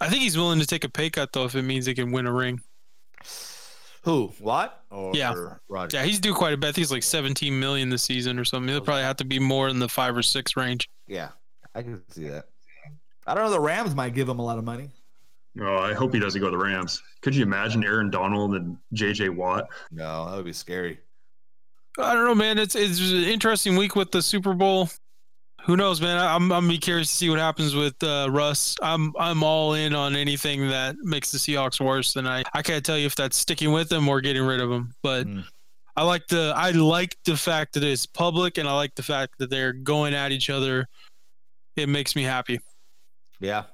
[0.00, 2.12] I think he's willing to take a pay cut though if it means he can
[2.12, 2.60] win a ring.
[4.02, 4.32] Who?
[4.40, 4.82] Watt?
[4.90, 5.34] Or Yeah.
[5.68, 5.96] Roger?
[5.96, 6.76] Yeah, he's due quite a bit.
[6.76, 8.68] He's like 17 million this season or something.
[8.68, 10.88] He'll probably have to be more in the five or six range.
[11.08, 11.30] Yeah,
[11.74, 12.44] I can see that.
[13.26, 13.50] I don't know.
[13.50, 14.90] The Rams might give him a lot of money.
[15.60, 17.02] Oh, I hope he doesn't go to the Rams.
[17.22, 19.30] Could you imagine Aaron Donald and J.J.
[19.30, 19.66] Watt?
[19.90, 20.98] No, that would be scary.
[21.98, 22.58] I don't know, man.
[22.58, 24.90] It's it's an interesting week with the Super Bowl.
[25.62, 26.18] Who knows, man?
[26.18, 28.76] I- I'm I'm be curious to see what happens with uh, Russ.
[28.82, 32.84] I'm I'm all in on anything that makes the Seahawks worse, than I I can't
[32.84, 35.40] tell you if that's sticking with them or getting rid of them, But Hmm.
[35.96, 39.38] I like the I like the fact that it's public, and I like the fact
[39.38, 40.86] that they're going at each other.
[41.76, 42.60] It makes me happy.
[43.40, 43.64] Yeah,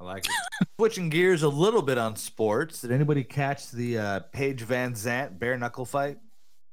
[0.00, 0.66] I like it.
[0.78, 2.82] Switching gears a little bit on sports.
[2.82, 6.18] Did anybody catch the uh, Paige VanZant bare knuckle fight?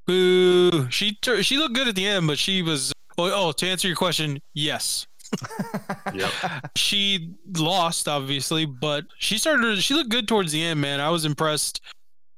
[0.06, 0.90] Boo!
[0.90, 2.92] She tur- she looked good at the end, but she was.
[3.18, 5.08] Oh, oh, to answer your question, yes.
[6.14, 6.32] Yep.
[6.76, 11.26] she lost obviously but she started she looked good towards the end man i was
[11.26, 11.82] impressed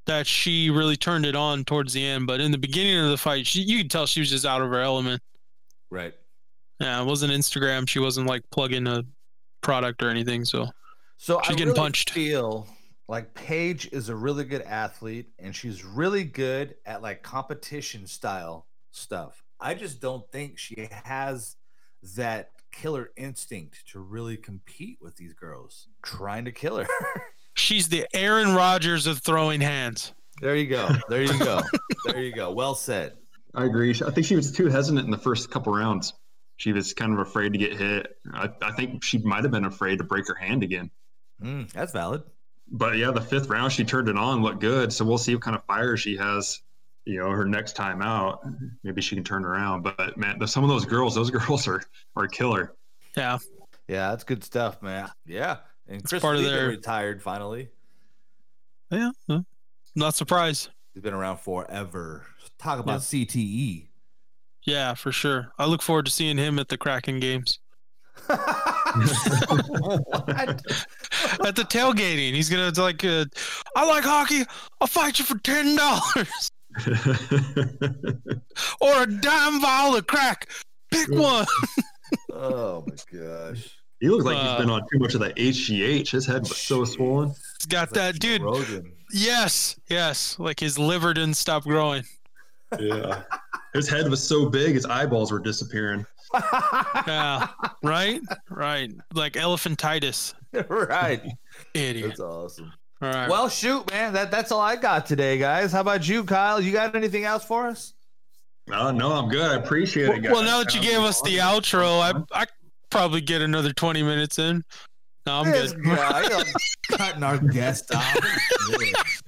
[0.05, 3.17] that she really turned it on towards the end but in the beginning of the
[3.17, 5.21] fight she, you could tell she was just out of her element
[5.91, 6.13] Right.
[6.79, 9.03] yeah it wasn't instagram she wasn't like plugging a
[9.65, 10.67] product or anything so
[11.17, 12.11] So She's I getting really punched.
[12.11, 12.67] feel
[13.07, 18.67] like Paige is a really good athlete and she's really good at like competition style
[18.91, 19.43] stuff.
[19.59, 21.55] I just don't think she has
[22.15, 26.87] that killer instinct to really compete with these girls trying to kill her.
[27.55, 30.89] she's the aaron rodgers of throwing hands there you go.
[31.07, 31.61] There you go.
[32.05, 32.51] there you go.
[32.51, 33.13] Well said.
[33.53, 33.91] I agree.
[34.05, 36.13] I think she was too hesitant in the first couple rounds.
[36.57, 38.17] She was kind of afraid to get hit.
[38.33, 40.89] I, I think she might have been afraid to break her hand again.
[41.43, 42.23] Mm, that's valid.
[42.71, 44.91] But yeah, the fifth round she turned it on, looked good.
[44.93, 46.61] So we'll see what kind of fire she has.
[47.05, 48.39] You know, her next time out,
[48.83, 49.83] maybe she can turn around.
[49.83, 51.81] But man, some of those girls, those girls are
[52.15, 52.73] are a killer.
[53.15, 53.37] yeah
[53.87, 55.09] Yeah, that's good stuff, man.
[55.25, 55.57] Yeah.
[55.87, 57.69] And Chris part of Lee their- retired finally.
[58.91, 59.11] yeah
[59.95, 62.25] not surprised He's been around forever.
[62.57, 63.25] Talk about E.
[63.25, 63.87] CTE.
[64.65, 67.59] Yeah for sure i look forward to seeing him at the kraken games
[68.29, 68.39] at
[71.55, 73.25] the tailgating he's gonna like uh,
[73.75, 74.43] i like hockey
[74.81, 76.49] i'll fight you for ten dollars
[78.81, 80.49] or a dime vial of crack.
[80.91, 81.45] Pick one.
[82.33, 83.69] Oh my gosh.
[84.01, 86.09] he looks like Uh, he's been on too much of that HGH.
[86.11, 87.29] His head was so swollen.
[87.29, 88.41] He's got It's that, Joe dude.
[88.41, 88.91] Rogan.
[89.13, 90.37] Yes, yes.
[90.37, 92.03] Like his liver didn't stop growing.
[92.79, 93.23] Yeah.
[93.73, 96.05] His head was so big, his eyeballs were disappearing.
[97.07, 97.47] Yeah,
[97.83, 98.91] right, right.
[99.13, 100.33] Like elephantitis.
[100.69, 101.21] right.
[101.73, 102.07] Idiot.
[102.09, 102.73] That's awesome.
[103.01, 103.29] All right.
[103.29, 104.13] Well, shoot, man.
[104.13, 105.71] That that's all I got today, guys.
[105.71, 106.59] How about you, Kyle?
[106.59, 107.93] You got anything else for us?
[108.71, 109.49] Oh, no, I'm good.
[109.49, 110.31] I appreciate it, guys.
[110.33, 112.45] well, now that you gave us the outro, I I
[112.89, 114.63] probably get another twenty minutes in.
[115.27, 115.77] No, I'm good.
[115.83, 116.43] know,
[116.97, 118.17] cutting our guest off.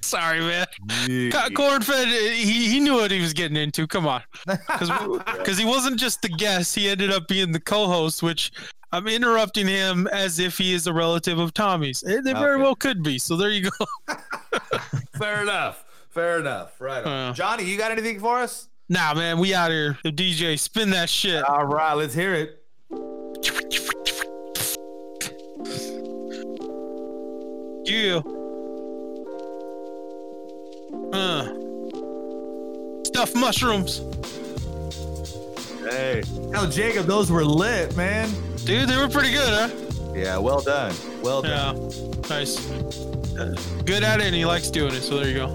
[0.00, 0.66] Sorry, man.
[1.08, 1.30] Yeah.
[1.30, 3.86] Co- Cornfed, he, he knew what he was getting into.
[3.86, 4.22] Come on.
[4.46, 8.52] Because he wasn't just the guest, he ended up being the co host, which
[8.92, 12.00] I'm interrupting him as if he is a relative of Tommy's.
[12.00, 12.62] They very Okay.
[12.62, 13.18] well could be.
[13.18, 13.86] So there you go.
[15.18, 15.84] Fair enough.
[16.10, 16.80] Fair enough.
[16.80, 17.04] Right.
[17.04, 17.30] on.
[17.30, 17.32] Uh.
[17.34, 18.68] Johnny, you got anything for us?
[18.88, 19.98] Nah, man, we out here.
[20.04, 21.42] The DJ, spin that shit.
[21.44, 22.64] All right, let's hear it.
[27.88, 28.20] Yeah.
[31.12, 31.44] Uh.
[33.04, 34.02] Stuffed mushrooms.
[35.88, 36.22] Hey.
[36.52, 38.28] Hell, Jacob, those were lit, man.
[38.64, 39.70] Dude, they were pretty good, huh?
[40.14, 40.94] Yeah, well done.
[41.22, 41.76] Well done.
[41.90, 42.28] Yeah.
[42.28, 42.58] Nice.
[43.84, 45.00] Good at it, and he likes doing it.
[45.00, 45.46] So there you go.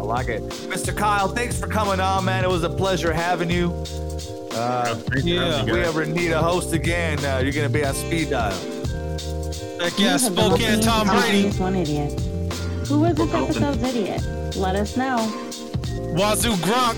[0.00, 0.42] I like it.
[0.68, 0.96] Mr.
[0.96, 2.42] Kyle, thanks for coming on, man.
[2.44, 3.70] It was a pleasure having you.
[4.52, 5.60] Uh, Thanks for having Yeah.
[5.60, 8.81] if we ever need a host again, uh, you're going to be on speed dial.
[9.82, 11.48] Heck You yeah, Spokane Tom to Brady.
[11.58, 12.12] One Idiot.
[12.86, 13.64] Who was this Brooke Elton.
[13.64, 14.24] episode's idiot?
[14.54, 15.16] Let us know.
[16.14, 16.94] Wazoo Gronk.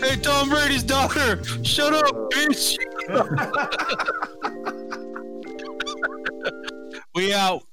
[0.00, 1.42] hey, Tom Brady's daughter.
[1.64, 2.76] Shut up, bitch.
[7.16, 7.64] we out.